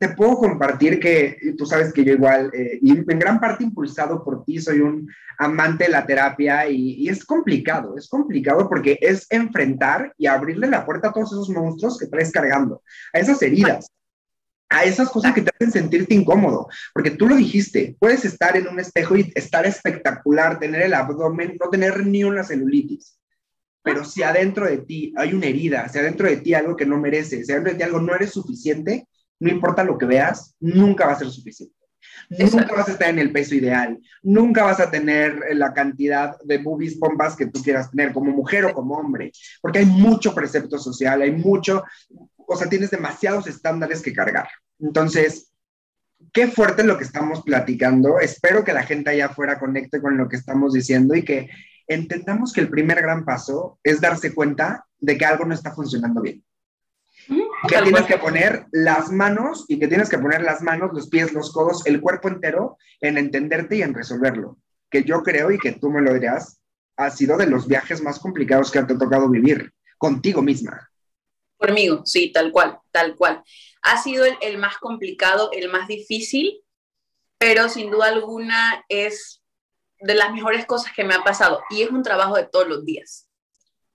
te 0.03 0.09
puedo 0.09 0.37
compartir 0.37 0.99
que 0.99 1.55
tú 1.57 1.65
sabes 1.65 1.93
que 1.93 2.05
yo 2.05 2.15
igual, 2.15 2.51
eh, 2.53 2.81
y 2.83 2.91
en 2.91 3.19
gran 3.21 3.39
parte 3.39 3.63
impulsado 3.63 4.25
por 4.25 4.45
ti, 4.45 4.61
soy 4.61 4.81
un 4.81 5.09
amante 5.39 5.85
de 5.85 5.91
la 5.91 6.05
terapia 6.05 6.69
y, 6.69 7.09
es 7.09 7.25
complicado, 7.25 7.97
es 7.97 8.09
complicado 8.09 8.69
porque 8.69 8.99
es 9.01 9.29
enfrentar 9.31 10.13
y 10.19 10.27
abrirle 10.27 10.67
la 10.67 10.85
puerta 10.85 11.11
a 11.11 11.13
todos 11.13 11.31
esos 11.31 11.49
monstruos 11.51 11.99
que 11.99 12.09
traes 12.09 12.33
cargando, 12.33 12.83
a 13.13 13.21
esas 13.21 13.41
heridas, 13.43 13.87
a 14.69 14.83
esas 14.83 15.09
cosas 15.09 15.35
que 15.35 15.43
te 15.43 15.53
hacen 15.55 15.71
sentirte 15.71 16.17
incómodo, 16.17 16.67
porque 16.93 17.13
tú 17.13 17.29
lo 17.29 17.37
dijiste, 17.37 17.97
puedes 18.01 18.25
estar 18.25 18.57
en 18.57 18.67
un 18.67 18.81
espejo 18.81 19.15
y 19.17 19.31
estar 19.37 19.65
espectacular, 19.67 20.59
tener 20.59 20.83
el 20.83 20.95
abdomen, 20.95 21.57
no 21.63 21.71
tener 21.71 22.05
ni 22.05 22.25
una 22.25 22.43
celulitis. 22.43 23.21
Pero 23.85 24.05
si 24.05 24.25
adentro 24.25 24.67
de 24.67 24.79
ti 24.79 25.15
hay 25.17 25.33
una 25.33 25.47
herida, 25.47 25.89
si 25.89 26.01
adentro 26.01 26.29
de 26.29 26.39
ti 26.39 26.55
algo 26.55 26.75
que 26.75 26.87
no 26.87 26.99
mereces, 26.99 27.47
si 27.47 27.53
adentro 27.53 27.73
de 27.73 27.79
ti 27.79 27.85
algo 27.85 28.01
no 28.01 28.17
eres 28.17 28.31
suficiente, 28.31 29.07
no 29.43 29.51
importa 29.51 29.83
lo 29.83 29.99
que 29.99 30.07
veas, 30.07 30.55
nunca 30.61 31.05
va 31.05 31.13
a 31.13 31.19
ser 31.19 31.29
suficiente. 31.29 31.75
Nunca 32.31 32.75
vas 32.75 32.89
a 32.89 32.93
estar 32.93 33.09
en 33.09 33.19
el 33.19 33.33
peso 33.33 33.55
ideal, 33.57 33.99
nunca 34.23 34.63
vas 34.63 34.79
a 34.79 34.91
tener 34.91 35.41
la 35.55 35.73
cantidad 35.73 36.37
de 36.45 36.59
boobies, 36.59 36.97
pompas 36.97 37.35
que 37.35 37.47
tú 37.47 37.61
quieras 37.63 37.91
tener 37.91 38.13
como 38.13 38.31
mujer 38.31 38.65
o 38.65 38.73
como 38.73 38.95
hombre, 38.95 39.33
porque 39.61 39.81
hay 39.81 39.87
mucho 39.87 40.35
precepto 40.35 40.79
social, 40.79 41.23
hay 41.23 41.33
mucho, 41.33 41.83
o 42.37 42.57
sea, 42.57 42.69
tienes 42.69 42.91
demasiados 42.91 43.47
estándares 43.49 44.01
que 44.01 44.13
cargar. 44.13 44.49
Entonces, 44.79 45.53
qué 46.33 46.47
fuerte 46.47 46.85
lo 46.85 46.97
que 46.97 47.05
estamos 47.05 47.43
platicando. 47.43 48.21
Espero 48.21 48.65
que 48.65 48.73
la 48.73 48.85
gente 48.85 49.11
allá 49.11 49.27
afuera 49.27 49.59
conecte 49.59 50.01
con 50.01 50.17
lo 50.17 50.29
que 50.29 50.37
estamos 50.37 50.73
diciendo 50.73 51.17
y 51.17 51.25
que 51.25 51.51
entendamos 51.89 52.53
que 52.53 52.61
el 52.61 52.71
primer 52.71 53.03
gran 53.03 53.25
paso 53.25 53.81
es 53.83 54.01
darse 54.01 54.35
cuenta 54.35 54.87
de 55.01 55.19
que 55.19 55.25
algo 55.25 55.45
no 55.45 55.55
está 55.55 55.73
funcionando 55.73 56.21
bien. 56.21 56.45
Que 57.29 57.83
tienes 57.83 58.07
que 58.07 58.19
poner 58.19 58.67
las 58.73 59.11
manos 59.11 59.65
y 59.69 59.79
que 59.79 59.89
tienes 59.89 60.09
que 60.09 60.19
poner 60.19 60.43
las 60.43 60.63
manos, 60.63 60.91
los 60.93 61.09
pies, 61.09 61.33
los 61.33 61.53
codos, 61.53 61.87
el 61.87 62.01
cuerpo 62.01 62.29
entero 62.29 62.77
en 63.01 63.19
entenderte 63.19 63.77
y 63.77 63.83
en 63.83 63.95
resolverlo. 63.95 64.59
Que 64.91 65.05
yo 65.05 65.23
creo, 65.23 65.51
y 65.51 65.59
que 65.59 65.73
tú 65.73 65.91
me 65.91 66.03
lo 66.03 66.13
dirás, 66.13 66.61
ha 66.97 67.11
sido 67.11 67.37
de 67.37 67.47
los 67.47 67.67
viajes 67.67 68.03
más 68.03 68.19
complicados 68.19 68.71
que 68.71 68.83
te 68.83 68.95
ha 68.95 68.99
tocado 68.99 69.29
vivir 69.29 69.73
contigo 69.99 70.43
misma. 70.43 70.91
Conmigo, 71.57 72.03
sí, 72.05 72.33
tal 72.33 72.51
cual, 72.51 72.79
tal 72.91 73.17
cual. 73.17 73.43
Ha 73.83 74.03
sido 74.03 74.25
el, 74.25 74.37
el 74.41 74.59
más 74.59 74.79
complicado, 74.79 75.51
el 75.53 75.71
más 75.71 75.87
difícil, 75.87 76.61
pero 77.39 77.69
sin 77.69 77.91
duda 77.91 78.09
alguna 78.09 78.85
es 78.89 79.43
de 80.03 80.15
las 80.15 80.33
mejores 80.33 80.67
cosas 80.67 80.93
que 80.95 81.05
me 81.05 81.15
ha 81.15 81.23
pasado 81.25 81.63
y 81.71 81.83
es 81.83 81.91
un 81.91 82.03
trabajo 82.03 82.37
de 82.37 82.45
todos 82.45 82.69
los 82.69 82.85
días, 82.85 83.29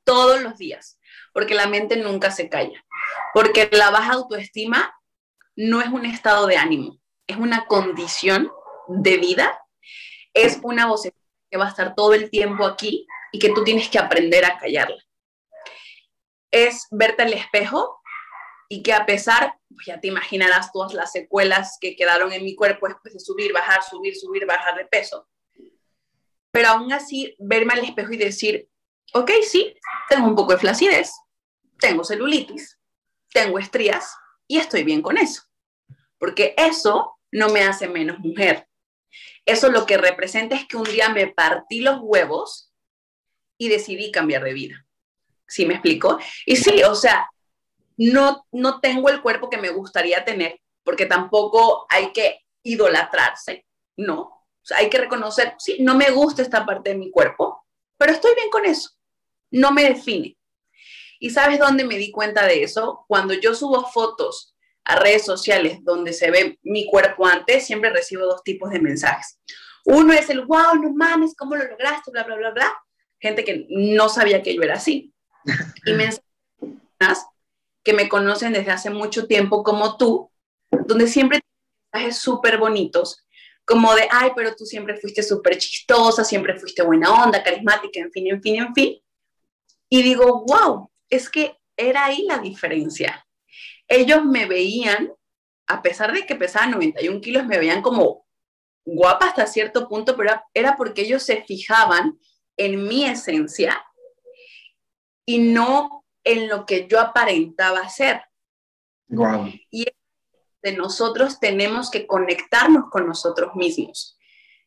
todos 0.04 0.42
los 0.42 0.58
días, 0.58 1.00
porque 1.34 1.54
la 1.54 1.68
mente 1.68 1.98
nunca 1.98 2.32
se 2.32 2.50
calla, 2.50 2.84
porque 3.34 3.70
la 3.72 3.90
baja 3.92 4.14
autoestima 4.14 4.94
no 5.56 5.82
es 5.82 5.88
un 5.88 6.06
estado 6.06 6.48
de 6.48 6.58
ánimo, 6.58 7.00
es 7.28 7.38
una 7.38 7.66
condición 7.66 8.52
de 8.88 9.18
vida, 9.18 9.60
es 10.34 10.60
una 10.64 10.86
voz 10.86 11.04
que 11.50 11.58
va 11.58 11.66
a 11.66 11.70
estar 11.70 11.96
todo 11.96 12.14
el 12.14 12.30
tiempo 12.30 12.66
aquí 12.66 13.08
y 13.32 13.40
que 13.40 13.50
tú 13.50 13.64
tienes 13.64 13.90
que 13.90 14.00
aprender 14.00 14.46
a 14.46 14.58
callarla. 14.58 15.04
Es 16.52 16.88
verte 16.92 17.24
al 17.24 17.34
espejo 17.34 18.02
y 18.70 18.84
que 18.84 18.94
a 18.94 19.06
pesar, 19.06 19.58
pues 19.70 19.86
ya 19.88 20.00
te 20.00 20.08
imaginarás 20.08 20.72
todas 20.72 20.94
las 20.94 21.12
secuelas 21.12 21.78
que 21.80 21.96
quedaron 21.96 22.32
en 22.34 22.44
mi 22.44 22.56
cuerpo 22.56 22.88
después 22.88 23.14
de 23.14 23.20
subir, 23.20 23.54
bajar, 23.54 23.82
subir, 23.84 24.16
subir, 24.16 24.46
bajar 24.46 24.76
de 24.76 24.86
peso, 24.86 25.28
pero 26.52 26.70
aún 26.70 26.92
así 26.92 27.36
verme 27.40 27.74
al 27.74 27.84
espejo 27.86 28.14
y 28.14 28.18
decir, 28.18 28.70
ok, 29.14 29.32
sí, 29.44 29.76
tengo 30.10 30.28
un 30.28 30.36
poco 30.36 30.54
de 30.54 30.60
flacidez, 30.60 31.12
tengo 31.80 32.04
celulitis, 32.04 32.77
tengo 33.38 33.60
estrías 33.60 34.16
y 34.48 34.58
estoy 34.58 34.84
bien 34.84 35.04
con 35.04 35.16
eso, 35.18 35.44
porque 36.18 36.56
eso 36.58 37.20
no 37.32 37.50
me 37.50 37.62
hace 37.62 37.88
menos 37.88 38.18
mujer. 38.18 38.68
Eso 39.46 39.70
lo 39.70 39.86
que 39.86 39.98
representa 39.98 40.56
es 40.56 40.66
que 40.68 40.76
un 40.76 40.86
día 40.86 41.10
me 41.10 41.28
partí 41.28 41.82
los 41.82 42.00
huevos 42.02 42.74
y 43.60 43.70
decidí 43.70 44.12
cambiar 44.12 44.44
de 44.44 44.54
vida. 44.54 44.88
¿Sí 45.48 45.68
me 45.68 45.76
explico? 45.76 46.18
Y 46.48 46.56
sí, 46.56 46.82
o 46.84 46.96
sea, 46.96 47.30
no, 47.96 48.48
no 48.52 48.80
tengo 48.80 49.10
el 49.10 49.22
cuerpo 49.22 49.52
que 49.52 49.60
me 49.60 49.70
gustaría 49.70 50.26
tener, 50.26 50.60
porque 50.84 51.06
tampoco 51.06 51.86
hay 51.90 52.12
que 52.14 52.42
idolatrarse, 52.64 53.68
no, 53.98 54.48
hay 54.76 54.90
que 54.90 54.98
reconocer, 54.98 55.54
sí, 55.60 55.78
no 55.80 55.96
me 55.96 56.10
gusta 56.10 56.42
esta 56.42 56.66
parte 56.66 56.90
de 56.90 56.98
mi 56.98 57.12
cuerpo, 57.12 57.66
pero 57.98 58.14
estoy 58.14 58.34
bien 58.34 58.50
con 58.50 58.66
eso. 58.66 58.90
No 59.52 59.72
me 59.72 59.84
define. 59.84 60.36
¿Y 61.20 61.30
sabes 61.32 61.60
dónde 61.60 61.84
me 61.84 61.98
di 61.98 62.12
cuenta 62.12 62.46
de 62.46 62.64
eso? 62.64 63.06
Cuando 63.08 63.34
yo 63.34 63.56
subo 63.56 63.86
fotos 63.90 64.56
a 64.84 64.98
redes 64.98 65.26
sociales 65.26 65.80
donde 65.84 66.14
se 66.14 66.32
ve 66.32 66.60
mi 66.64 66.86
cuerpo 66.86 67.26
antes, 67.26 67.66
siempre 67.66 67.90
recibo 67.90 68.26
dos 68.26 68.44
tipos 68.44 68.70
de 68.70 68.80
mensajes. 68.80 69.40
Uno 69.86 70.14
es 70.14 70.30
el, 70.30 70.46
wow, 70.46 70.76
no 70.82 70.92
mames, 70.94 71.36
¿cómo 71.36 71.56
lo 71.56 71.66
lograste? 71.68 72.12
Bla, 72.12 72.24
bla, 72.24 72.36
bla, 72.36 72.52
bla. 72.52 72.78
Gente 73.20 73.44
que 73.44 73.66
no 73.70 74.10
sabía 74.10 74.44
que 74.44 74.56
yo 74.56 74.62
era 74.62 74.76
así. 74.76 75.14
Y 75.86 75.94
mensajes 75.94 77.26
que 77.84 77.94
me 77.94 78.10
conocen 78.10 78.54
desde 78.54 78.72
hace 78.72 78.90
mucho 78.90 79.28
tiempo 79.28 79.64
como 79.64 79.98
tú, 79.98 80.32
donde 80.72 81.08
siempre 81.08 81.42
mensajes 81.94 82.18
súper 82.18 82.58
bonitos 82.58 83.28
como 83.68 83.94
de, 83.94 84.08
ay, 84.10 84.32
pero 84.34 84.56
tú 84.56 84.66
siempre 84.66 84.96
fuiste 84.96 85.22
súper 85.22 85.58
chistosa, 85.58 86.24
siempre 86.24 86.58
fuiste 86.58 86.82
buena 86.84 87.12
onda, 87.12 87.44
carismática, 87.44 88.00
en 88.00 88.10
fin, 88.14 88.28
en 88.28 88.42
fin, 88.42 88.56
en 88.56 88.74
fin. 88.74 88.98
Y 89.90 90.04
digo, 90.04 90.46
wow, 90.46 90.90
es 91.10 91.30
que 91.30 91.58
era 91.76 92.06
ahí 92.06 92.24
la 92.24 92.40
diferencia. 92.40 93.26
Ellos 93.88 94.26
me 94.26 94.46
veían, 94.46 95.14
a 95.68 95.82
pesar 95.82 96.14
de 96.14 96.26
que 96.26 96.36
pesaba 96.36 96.68
91 96.68 97.22
kilos, 97.22 97.46
me 97.46 97.58
veían 97.58 97.82
como 97.82 98.26
guapa 98.86 99.28
hasta 99.28 99.48
cierto 99.48 99.88
punto, 99.88 100.16
pero 100.16 100.42
era 100.54 100.76
porque 100.76 101.02
ellos 101.02 101.24
se 101.24 101.44
fijaban 101.44 102.18
en 102.58 102.88
mi 102.88 103.06
esencia 103.06 103.86
y 105.26 105.40
no 105.40 106.06
en 106.24 106.48
lo 106.48 106.66
que 106.66 106.88
yo 106.88 107.00
aparentaba 107.00 107.88
ser. 107.90 108.22
Wow. 109.10 109.52
Y 109.72 109.86
de 110.62 110.72
nosotros 110.74 111.40
tenemos 111.40 111.92
que 111.92 112.08
conectarnos 112.08 112.90
con 112.90 113.08
nosotros 113.08 113.56
mismos, 113.56 114.18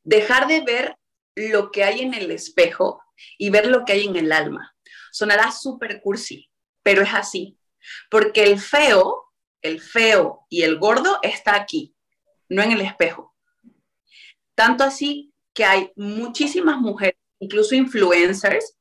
dejar 0.02 0.46
de 0.46 0.60
ver 0.60 0.96
lo 1.34 1.70
que 1.70 1.84
hay 1.84 2.00
en 2.00 2.14
el 2.14 2.30
espejo 2.30 3.02
y 3.38 3.50
ver 3.50 3.66
lo 3.66 3.84
que 3.84 3.92
hay 3.92 4.06
en 4.06 4.16
el 4.16 4.32
alma. 4.32 4.74
Sonará 5.12 5.50
súper 5.50 6.00
cursi, 6.00 6.50
pero 6.82 7.02
es 7.02 7.12
así, 7.12 7.58
porque 8.10 8.44
el 8.44 8.58
feo, 8.58 9.32
el 9.62 9.80
feo 9.80 10.46
y 10.48 10.62
el 10.62 10.78
gordo 10.78 11.18
está 11.22 11.54
aquí, 11.54 11.94
no 12.48 12.62
en 12.62 12.72
el 12.72 12.80
espejo. 12.80 13.34
Tanto 14.54 14.84
así 14.84 15.32
que 15.54 15.64
hay 15.64 15.92
muchísimas 15.96 16.78
mujeres, 16.78 17.18
incluso 17.38 17.74
influencers, 17.74 18.76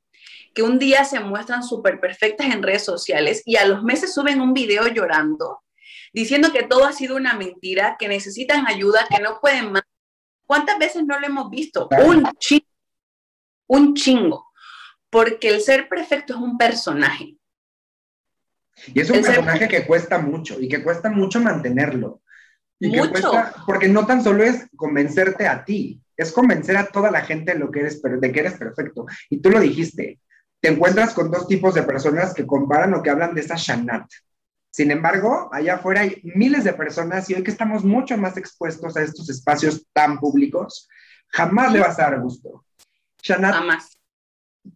que 0.54 0.64
un 0.64 0.80
día 0.80 1.06
se 1.06 1.20
muestran 1.20 1.64
súper 1.64 2.00
perfectas 2.00 2.48
en 2.48 2.64
redes 2.64 2.84
sociales 2.84 3.44
y 3.46 3.56
a 3.56 3.66
los 3.66 3.84
meses 3.84 4.14
suben 4.14 4.42
un 4.42 4.54
video 4.54 4.88
llorando 4.88 5.62
diciendo 6.14 6.52
que 6.52 6.64
todo 6.64 6.86
ha 6.86 6.94
sido 6.94 7.16
una 7.16 7.34
mentira, 7.36 7.96
que 8.00 8.08
necesitan 8.08 8.68
ayuda, 8.68 9.08
que 9.10 9.22
no 9.22 9.40
pueden 9.40 9.72
más. 9.72 9.84
¿Cuántas 10.46 10.80
veces 10.80 11.06
no 11.06 11.20
lo 11.20 11.28
hemos 11.28 11.50
visto? 11.50 11.88
Un 12.04 12.28
chingo, 12.40 12.66
un 13.68 13.94
chingo, 13.94 14.49
porque 15.10 15.50
el 15.50 15.62
ser 15.62 15.88
perfecto 15.88 16.34
es 16.34 16.40
un 16.40 16.58
personaje. 16.58 17.36
Y 18.88 19.00
es 19.02 19.10
un 19.10 19.22
personaje 19.22 19.68
que 19.68 19.86
cuesta 19.86 20.20
mucho 20.20 20.60
y 20.60 20.70
que 20.70 20.84
cuesta 20.84 21.10
mucho 21.10 21.40
mantenerlo. 21.40 22.22
Y 22.80 22.90
mucho. 22.90 23.04
Que 23.04 23.10
cuesta, 23.10 23.54
porque 23.66 23.90
no 23.90 24.06
tan 24.06 24.24
solo 24.24 24.44
es 24.44 24.68
convencerte 24.76 25.48
a 25.48 25.66
ti, 25.66 26.02
es 26.16 26.32
convencer 26.32 26.78
a 26.78 26.88
toda 26.88 27.12
la 27.12 27.22
gente 27.22 27.54
de, 27.54 27.60
lo 27.60 27.72
que 27.72 27.82
eres, 27.82 28.02
de 28.02 28.32
que 28.32 28.40
eres 28.40 28.54
perfecto. 28.54 29.06
Y 29.30 29.42
tú 29.42 29.50
lo 29.50 29.60
dijiste, 29.60 30.20
te 30.62 30.70
encuentras 30.70 31.14
con 31.14 31.32
dos 31.32 31.48
tipos 31.48 31.74
de 31.74 31.84
personas 31.84 32.34
que 32.34 32.46
comparan 32.46 32.94
o 32.94 33.04
que 33.04 33.10
hablan 33.10 33.36
de 33.36 33.42
esa 33.42 33.56
Shanat. 33.56 34.10
Sin 34.72 34.92
embargo, 34.92 35.50
allá 35.52 35.76
afuera 35.76 36.02
hay 36.02 36.22
miles 36.24 36.64
de 36.64 36.74
personas 36.74 37.30
y 37.30 37.34
hoy 37.34 37.44
que 37.44 37.52
estamos 37.52 37.84
mucho 37.84 38.18
más 38.18 38.38
expuestos 38.38 38.96
a 38.96 39.02
estos 39.02 39.30
espacios 39.30 39.88
tan 39.94 40.20
públicos, 40.20 40.88
jamás 41.30 41.74
le 41.74 41.80
vas 41.80 41.98
a 42.00 42.04
dar 42.04 42.22
gusto. 42.22 42.64
Shanat, 43.22 43.54
jamás. 43.54 43.99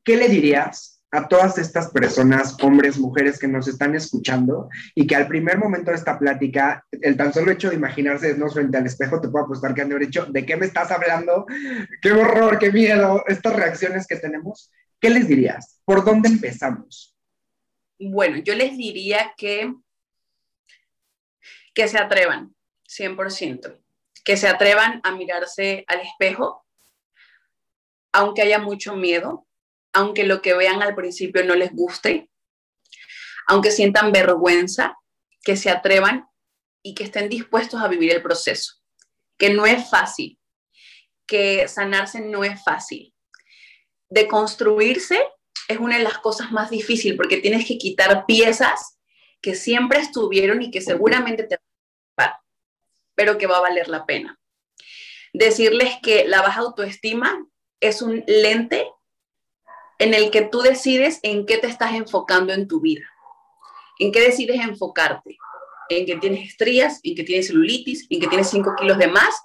¿Qué 0.04 0.18
le 0.18 0.30
dirías 0.30 1.02
a 1.12 1.28
todas 1.28 1.60
estas 1.60 1.92
personas, 1.92 2.58
hombres, 2.64 2.98
mujeres 2.98 3.38
que 3.38 3.48
nos 3.48 3.68
están 3.68 3.94
escuchando 3.96 4.68
y 4.96 5.06
que 5.06 5.16
al 5.16 5.28
primer 5.28 5.60
momento 5.60 5.92
de 5.92 5.98
esta 5.98 6.18
plática, 6.18 6.84
el 6.92 7.16
tan 7.16 7.32
solo 7.32 7.52
hecho 7.52 7.70
de 7.70 7.76
imaginarse 7.76 8.30
desnudos 8.30 8.56
frente 8.56 8.78
al 8.78 8.88
espejo, 8.88 9.22
te 9.22 9.30
puedo 9.30 9.46
apostar 9.46 9.76
que 9.76 9.82
han 9.84 9.90
de 9.90 9.96
haber 9.96 10.10
¿de 10.10 10.46
qué 10.46 10.58
me 10.58 10.66
estás 10.66 10.90
hablando? 10.90 11.46
¡Qué 12.02 12.12
horror, 12.12 12.58
qué 12.58 12.72
miedo! 12.72 13.24
Estas 13.28 13.56
reacciones 13.56 14.08
que 14.08 14.16
tenemos, 14.16 14.72
¿qué 15.00 15.12
les 15.12 15.28
dirías? 15.28 15.80
¿Por 15.86 16.04
dónde 16.04 16.30
empezamos? 16.30 17.16
Bueno, 18.00 18.38
yo 18.38 18.56
les 18.56 18.76
diría 18.76 19.34
que 19.38 19.72
que 21.74 21.88
se 21.88 21.98
atrevan, 21.98 22.56
100%, 22.88 23.80
que 24.24 24.38
se 24.38 24.48
atrevan 24.48 25.02
a 25.04 25.12
mirarse 25.12 25.84
al 25.88 26.02
espejo, 26.02 26.66
aunque 28.12 28.44
haya 28.44 28.60
mucho 28.60 28.96
miedo, 28.96 29.48
aunque 29.94 30.26
lo 30.26 30.42
que 30.42 30.54
vean 30.56 30.82
al 30.82 30.96
principio 30.96 31.44
no 31.46 31.56
les 31.56 31.72
guste, 31.72 32.30
aunque 33.48 33.72
sientan 33.72 34.12
vergüenza, 34.12 34.98
que 35.44 35.56
se 35.56 35.70
atrevan 35.70 36.28
y 36.82 36.96
que 36.96 37.04
estén 37.04 37.30
dispuestos 37.30 37.82
a 37.82 37.88
vivir 37.88 38.14
el 38.14 38.22
proceso, 38.22 38.74
que 39.38 39.50
no 39.50 39.66
es 39.66 39.90
fácil, 39.90 40.40
que 41.28 41.68
sanarse 41.68 42.22
no 42.22 42.44
es 42.44 42.64
fácil. 42.64 43.14
De 44.10 44.28
construirse 44.28 45.20
es 45.68 45.78
una 45.78 45.98
de 45.98 46.04
las 46.04 46.18
cosas 46.20 46.52
más 46.52 46.70
difíciles 46.70 47.18
porque 47.18 47.38
tienes 47.38 47.66
que 47.66 47.78
quitar 47.78 48.26
piezas 48.26 49.00
que 49.42 49.56
siempre 49.56 50.00
estuvieron 50.00 50.62
y 50.62 50.72
que 50.72 50.82
seguramente 50.82 51.44
te 51.44 51.58
van 51.58 51.64
pero 53.16 53.38
que 53.38 53.48
va 53.48 53.58
a 53.58 53.62
valer 53.62 53.88
la 53.88 54.06
pena. 54.06 54.40
Decirles 55.34 55.98
que 56.02 56.28
la 56.28 56.42
baja 56.42 56.62
autoestima 56.62 57.46
es 57.80 58.02
un 58.02 58.24
lente 58.28 58.88
en 60.00 60.14
el 60.14 60.32
que 60.32 60.42
tú 60.42 60.62
decides 60.62 61.20
en 61.24 61.46
qué 61.46 61.58
te 61.58 61.68
estás 61.68 61.94
enfocando 61.94 62.54
en 62.54 62.68
tu 62.68 62.82
vida. 62.82 63.06
¿En 64.00 64.12
qué 64.12 64.22
decides 64.22 64.60
enfocarte? 64.62 65.38
¿En 65.90 66.06
que 66.06 66.16
tienes 66.18 66.50
estrías? 66.50 67.00
¿En 67.04 67.16
que 67.16 67.24
tienes 67.24 67.48
celulitis? 67.48 68.08
¿En 68.10 68.20
que 68.20 68.28
tienes 68.28 68.50
5 68.50 68.76
kilos 68.80 68.98
de 68.98 69.08
más? 69.08 69.36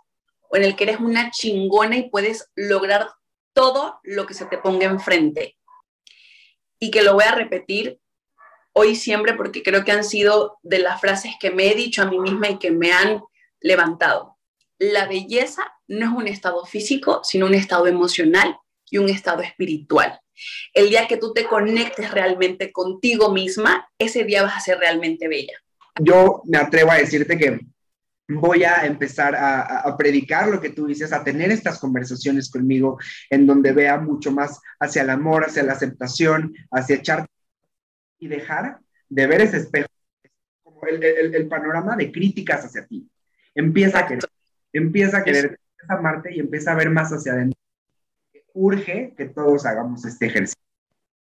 ¿O 0.50 0.56
en 0.56 0.64
el 0.64 0.76
que 0.76 0.84
eres 0.84 1.00
una 1.00 1.30
chingona 1.30 1.96
y 1.96 2.08
puedes 2.10 2.50
lograr 2.54 3.10
todo 3.52 4.00
lo 4.02 4.26
que 4.26 4.34
se 4.34 4.46
te 4.46 4.58
ponga 4.58 4.86
enfrente? 4.86 5.58
Y 6.80 6.90
que 6.90 7.02
lo 7.02 7.14
voy 7.14 7.24
a 7.24 7.34
repetir 7.34 8.00
hoy 8.72 8.94
siempre 8.94 9.34
porque 9.34 9.62
creo 9.62 9.84
que 9.84 9.92
han 9.92 10.04
sido 10.04 10.58
de 10.62 10.78
las 10.78 11.00
frases 11.00 11.32
que 11.40 11.50
me 11.50 11.70
he 11.70 11.74
dicho 11.74 12.02
a 12.02 12.06
mí 12.06 12.18
misma 12.18 12.48
y 12.48 12.58
que 12.58 12.70
me 12.70 12.92
han 12.92 13.22
levantado. 13.60 14.38
La 14.78 15.06
belleza 15.06 15.74
no 15.88 16.06
es 16.06 16.12
un 16.12 16.28
estado 16.28 16.64
físico, 16.64 17.20
sino 17.24 17.46
un 17.46 17.54
estado 17.54 17.88
emocional 17.88 18.56
y 18.88 18.98
un 18.98 19.08
estado 19.08 19.42
espiritual. 19.42 20.20
El 20.74 20.90
día 20.90 21.06
que 21.06 21.16
tú 21.16 21.32
te 21.32 21.44
conectes 21.44 22.10
realmente 22.10 22.72
contigo 22.72 23.32
misma, 23.32 23.88
ese 23.98 24.24
día 24.24 24.42
vas 24.42 24.56
a 24.56 24.60
ser 24.60 24.78
realmente 24.78 25.28
bella. 25.28 25.54
Yo 26.00 26.42
me 26.46 26.58
atrevo 26.58 26.92
a 26.92 26.96
decirte 26.96 27.36
que 27.36 27.60
voy 28.28 28.62
a 28.62 28.84
empezar 28.84 29.34
a, 29.34 29.96
predicar 29.96 30.48
lo 30.48 30.60
que 30.60 30.70
tú 30.70 30.86
dices, 30.86 31.12
a 31.12 31.24
tener 31.24 31.50
estas 31.50 31.78
conversaciones 31.78 32.50
conmigo 32.50 32.98
en 33.30 33.46
donde 33.46 33.72
vea 33.72 33.98
mucho 33.98 34.30
más 34.30 34.60
hacia 34.78 35.02
el 35.02 35.10
amor, 35.10 35.44
hacia 35.44 35.62
la 35.62 35.72
aceptación, 35.72 36.54
hacia 36.70 36.96
echar 36.96 37.26
y 38.18 38.28
dejar 38.28 38.80
de 39.08 39.26
ver 39.26 39.40
ese 39.40 39.58
espejo, 39.58 39.88
como 40.62 40.82
el, 40.86 41.48
panorama 41.48 41.96
de 41.96 42.12
críticas 42.12 42.66
hacia 42.66 42.86
ti. 42.86 43.08
Empieza 43.54 44.00
a 44.00 44.06
querer, 44.06 44.24
empieza 44.72 45.18
a 45.18 45.24
querer, 45.24 45.44
empieza 45.46 45.94
a 45.94 45.96
amarte 45.96 46.34
y 46.34 46.40
empieza 46.40 46.72
a 46.72 46.76
ver 46.76 46.90
más 46.90 47.10
hacia 47.10 47.32
adentro. 47.32 47.57
Urge 48.60 49.14
que 49.16 49.26
todos 49.26 49.64
hagamos 49.66 50.04
este 50.04 50.26
ejercicio. 50.26 50.60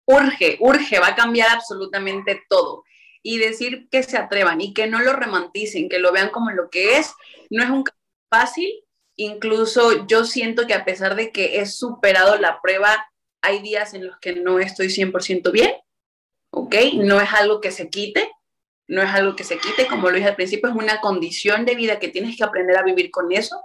Urge, 0.06 0.56
urge, 0.60 1.00
va 1.00 1.08
a 1.08 1.16
cambiar 1.16 1.50
absolutamente 1.50 2.42
todo 2.48 2.84
y 3.22 3.38
decir 3.38 3.88
que 3.90 4.04
se 4.04 4.16
atrevan 4.16 4.60
y 4.60 4.72
que 4.72 4.86
no 4.86 5.00
lo 5.00 5.12
romanticen, 5.14 5.88
que 5.88 5.98
lo 5.98 6.12
vean 6.12 6.30
como 6.30 6.50
lo 6.52 6.70
que 6.70 6.96
es. 6.96 7.12
No 7.50 7.64
es 7.64 7.70
un 7.70 7.84
fácil, 8.30 8.72
incluso 9.16 10.06
yo 10.06 10.24
siento 10.24 10.66
que 10.66 10.74
a 10.74 10.84
pesar 10.84 11.16
de 11.16 11.32
que 11.32 11.60
he 11.60 11.66
superado 11.66 12.38
la 12.38 12.60
prueba, 12.62 13.10
hay 13.42 13.60
días 13.60 13.94
en 13.94 14.06
los 14.06 14.16
que 14.18 14.36
no 14.36 14.60
estoy 14.60 14.86
100% 14.86 15.50
bien, 15.50 15.72
¿ok? 16.50 16.74
No 16.94 17.20
es 17.20 17.32
algo 17.32 17.60
que 17.60 17.72
se 17.72 17.90
quite, 17.90 18.30
no 18.86 19.02
es 19.02 19.10
algo 19.10 19.34
que 19.34 19.44
se 19.44 19.58
quite, 19.58 19.86
como 19.88 20.08
lo 20.08 20.16
dije 20.16 20.28
al 20.28 20.36
principio, 20.36 20.70
es 20.70 20.76
una 20.76 21.00
condición 21.00 21.64
de 21.64 21.74
vida 21.74 21.98
que 21.98 22.08
tienes 22.08 22.36
que 22.36 22.44
aprender 22.44 22.76
a 22.76 22.84
vivir 22.84 23.10
con 23.10 23.32
eso. 23.32 23.60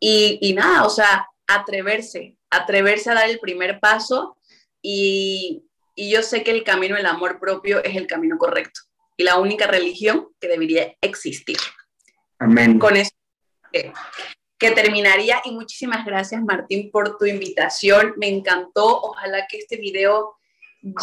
Y, 0.00 0.38
y 0.42 0.54
nada, 0.54 0.84
o 0.84 0.90
sea, 0.90 1.28
atreverse, 1.46 2.36
atreverse 2.56 3.10
a 3.10 3.14
dar 3.14 3.28
el 3.28 3.38
primer 3.38 3.80
paso 3.80 4.36
y, 4.82 5.64
y 5.94 6.10
yo 6.10 6.22
sé 6.22 6.42
que 6.42 6.50
el 6.50 6.64
camino 6.64 6.96
del 6.96 7.06
amor 7.06 7.38
propio 7.40 7.82
es 7.82 7.96
el 7.96 8.06
camino 8.06 8.38
correcto 8.38 8.80
y 9.16 9.24
la 9.24 9.38
única 9.38 9.66
religión 9.66 10.28
que 10.40 10.48
debería 10.48 10.94
existir. 11.00 11.56
Amén. 12.38 12.78
Con 12.78 12.96
eso 12.96 13.12
que 14.58 14.70
terminaría 14.70 15.42
y 15.44 15.50
muchísimas 15.52 16.04
gracias 16.04 16.42
Martín 16.42 16.90
por 16.90 17.18
tu 17.18 17.26
invitación. 17.26 18.14
Me 18.16 18.28
encantó. 18.28 19.00
Ojalá 19.02 19.46
que 19.48 19.58
este 19.58 19.76
video 19.76 20.36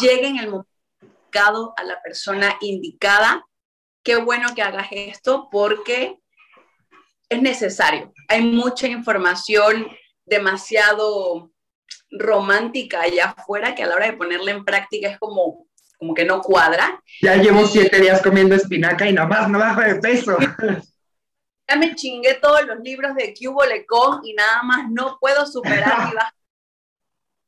llegue 0.00 0.28
en 0.28 0.38
el 0.38 0.50
momento 0.50 0.70
indicado 1.00 1.74
a 1.76 1.84
la 1.84 2.00
persona 2.02 2.56
indicada. 2.60 3.46
Qué 4.02 4.16
bueno 4.16 4.54
que 4.54 4.62
hagas 4.62 4.88
esto 4.90 5.48
porque 5.50 6.18
es 7.28 7.42
necesario. 7.42 8.12
Hay 8.28 8.42
mucha 8.42 8.88
información 8.88 9.86
demasiado 10.32 11.52
romántica 12.10 13.02
allá 13.02 13.34
afuera 13.36 13.74
que 13.74 13.82
a 13.82 13.86
la 13.86 13.96
hora 13.96 14.06
de 14.06 14.14
ponerla 14.14 14.50
en 14.50 14.64
práctica 14.64 15.08
es 15.08 15.18
como, 15.18 15.66
como 15.98 16.14
que 16.14 16.24
no 16.24 16.40
cuadra. 16.40 17.02
Ya 17.20 17.36
llevo 17.36 17.66
siete 17.66 18.00
días 18.00 18.22
comiendo 18.22 18.54
espinaca 18.54 19.08
y 19.08 19.12
nomás 19.12 19.48
no 19.48 19.58
bajo 19.58 19.80
de 19.80 19.96
peso. 19.96 20.36
Ya 21.68 21.76
me 21.76 21.94
chingué 21.94 22.34
todos 22.34 22.66
los 22.66 22.80
libros 22.80 23.14
de 23.14 23.32
Cubo 23.32 23.64
Lecon 23.64 24.20
y 24.24 24.34
nada 24.34 24.62
más 24.64 24.90
no 24.90 25.16
puedo 25.18 25.46
superar 25.46 26.06
mi 26.08 26.14
baja. 26.14 26.34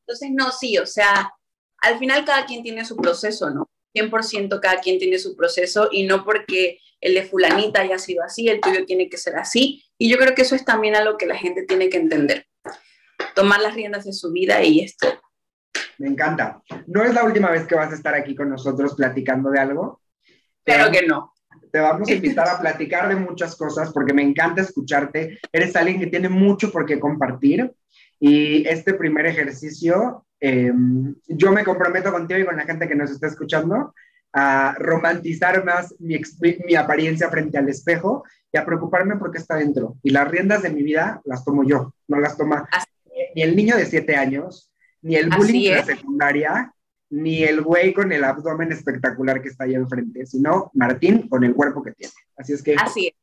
Entonces, 0.00 0.30
no, 0.32 0.50
sí, 0.52 0.78
o 0.78 0.86
sea, 0.86 1.30
al 1.78 1.98
final 1.98 2.24
cada 2.24 2.46
quien 2.46 2.62
tiene 2.62 2.86
su 2.86 2.96
proceso, 2.96 3.50
¿no? 3.50 3.68
100% 3.92 4.60
cada 4.60 4.80
quien 4.80 4.98
tiene 4.98 5.18
su 5.18 5.36
proceso 5.36 5.88
y 5.90 6.04
no 6.04 6.24
porque 6.24 6.78
el 7.02 7.12
de 7.12 7.24
fulanita 7.24 7.80
haya 7.80 7.98
sido 7.98 8.22
así, 8.22 8.48
el 8.48 8.60
tuyo 8.60 8.86
tiene 8.86 9.10
que 9.10 9.18
ser 9.18 9.36
así. 9.36 9.84
Y 9.98 10.08
yo 10.08 10.16
creo 10.16 10.34
que 10.34 10.42
eso 10.42 10.54
es 10.54 10.64
también 10.64 10.94
algo 10.94 11.18
que 11.18 11.26
la 11.26 11.36
gente 11.36 11.64
tiene 11.64 11.90
que 11.90 11.98
entender 11.98 12.46
tomar 13.34 13.60
las 13.60 13.74
riendas 13.74 14.04
de 14.04 14.12
su 14.12 14.32
vida 14.32 14.62
y 14.62 14.80
esto. 14.80 15.08
Me 15.98 16.08
encanta. 16.08 16.62
No 16.86 17.02
es 17.02 17.14
la 17.14 17.24
última 17.24 17.50
vez 17.50 17.66
que 17.66 17.74
vas 17.74 17.92
a 17.92 17.94
estar 17.94 18.14
aquí 18.14 18.34
con 18.34 18.48
nosotros 18.48 18.94
platicando 18.94 19.50
de 19.50 19.60
algo. 19.60 20.00
Claro 20.64 20.90
que 20.90 21.06
no. 21.06 21.32
Te 21.70 21.80
vamos 21.80 22.08
a 22.08 22.12
invitar 22.12 22.48
a 22.48 22.60
platicar 22.60 23.08
de 23.08 23.16
muchas 23.16 23.56
cosas 23.56 23.92
porque 23.92 24.12
me 24.12 24.22
encanta 24.22 24.62
escucharte. 24.62 25.38
Eres 25.52 25.74
alguien 25.76 25.98
que 25.98 26.06
tiene 26.06 26.28
mucho 26.28 26.70
por 26.70 26.86
qué 26.86 26.98
compartir. 26.98 27.72
Y 28.18 28.66
este 28.66 28.94
primer 28.94 29.26
ejercicio, 29.26 30.24
em, 30.40 31.14
yo 31.26 31.52
me 31.52 31.64
comprometo 31.64 32.12
contigo 32.12 32.40
y 32.40 32.44
con 32.44 32.56
la 32.56 32.64
gente 32.64 32.88
que 32.88 32.94
nos 32.94 33.10
está 33.10 33.26
escuchando 33.26 33.94
a 34.32 34.74
romantizar 34.78 35.64
más 35.64 35.94
mi, 36.00 36.20
mi, 36.66 36.74
apariencia 36.74 37.28
frente 37.28 37.56
al 37.56 37.68
espejo 37.68 38.24
y 38.52 38.58
a 38.58 38.64
preocuparme 38.64 39.16
porque 39.16 39.38
está 39.38 39.56
dentro. 39.56 39.96
Y 40.02 40.10
las 40.10 40.28
riendas 40.28 40.62
de 40.62 40.70
mi 40.70 40.82
vida 40.82 41.20
las 41.24 41.44
tomo 41.44 41.64
yo, 41.64 41.94
no 42.08 42.18
las 42.18 42.36
toma 42.36 42.68
ni 43.34 43.42
el 43.42 43.56
niño 43.56 43.76
de 43.76 43.86
siete 43.86 44.16
años, 44.16 44.72
ni 45.02 45.16
el 45.16 45.30
bullying 45.30 45.70
de 45.70 45.76
la 45.76 45.84
secundaria, 45.84 46.74
ni 47.10 47.44
el 47.44 47.62
güey 47.62 47.92
con 47.92 48.12
el 48.12 48.24
abdomen 48.24 48.72
espectacular 48.72 49.42
que 49.42 49.48
está 49.48 49.64
ahí 49.64 49.74
enfrente, 49.74 50.26
sino 50.26 50.70
Martín 50.74 51.28
con 51.28 51.44
el 51.44 51.54
cuerpo 51.54 51.82
que 51.82 51.92
tiene. 51.92 52.12
Así 52.36 52.52
es 52.52 52.62
que... 52.62 52.74
Así 52.76 53.08
es. 53.08 53.14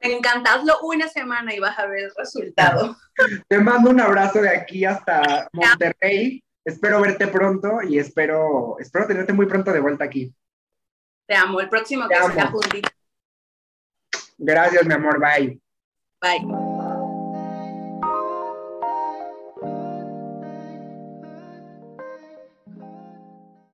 Encantadlo 0.00 0.74
una 0.82 1.08
semana 1.08 1.54
y 1.54 1.60
vas 1.60 1.78
a 1.78 1.86
ver 1.86 2.04
el 2.04 2.12
resultado. 2.14 2.96
Te 3.48 3.58
mando 3.58 3.90
un 3.90 4.00
abrazo 4.00 4.42
de 4.42 4.50
aquí 4.50 4.84
hasta 4.84 5.48
Monterrey. 5.52 6.42
Espero 6.62 7.00
verte 7.00 7.26
pronto 7.28 7.80
y 7.82 7.98
espero, 7.98 8.76
espero 8.78 9.06
tenerte 9.06 9.32
muy 9.32 9.46
pronto 9.46 9.72
de 9.72 9.80
vuelta 9.80 10.04
aquí. 10.04 10.34
Te 11.26 11.34
amo. 11.34 11.60
El 11.60 11.70
próximo 11.70 12.06
que 12.06 12.16
sea 12.16 12.46
juntito. 12.48 12.90
Gracias, 14.36 14.84
mi 14.84 14.92
amor. 14.92 15.18
Bye. 15.18 15.60
Bye. 16.20 16.63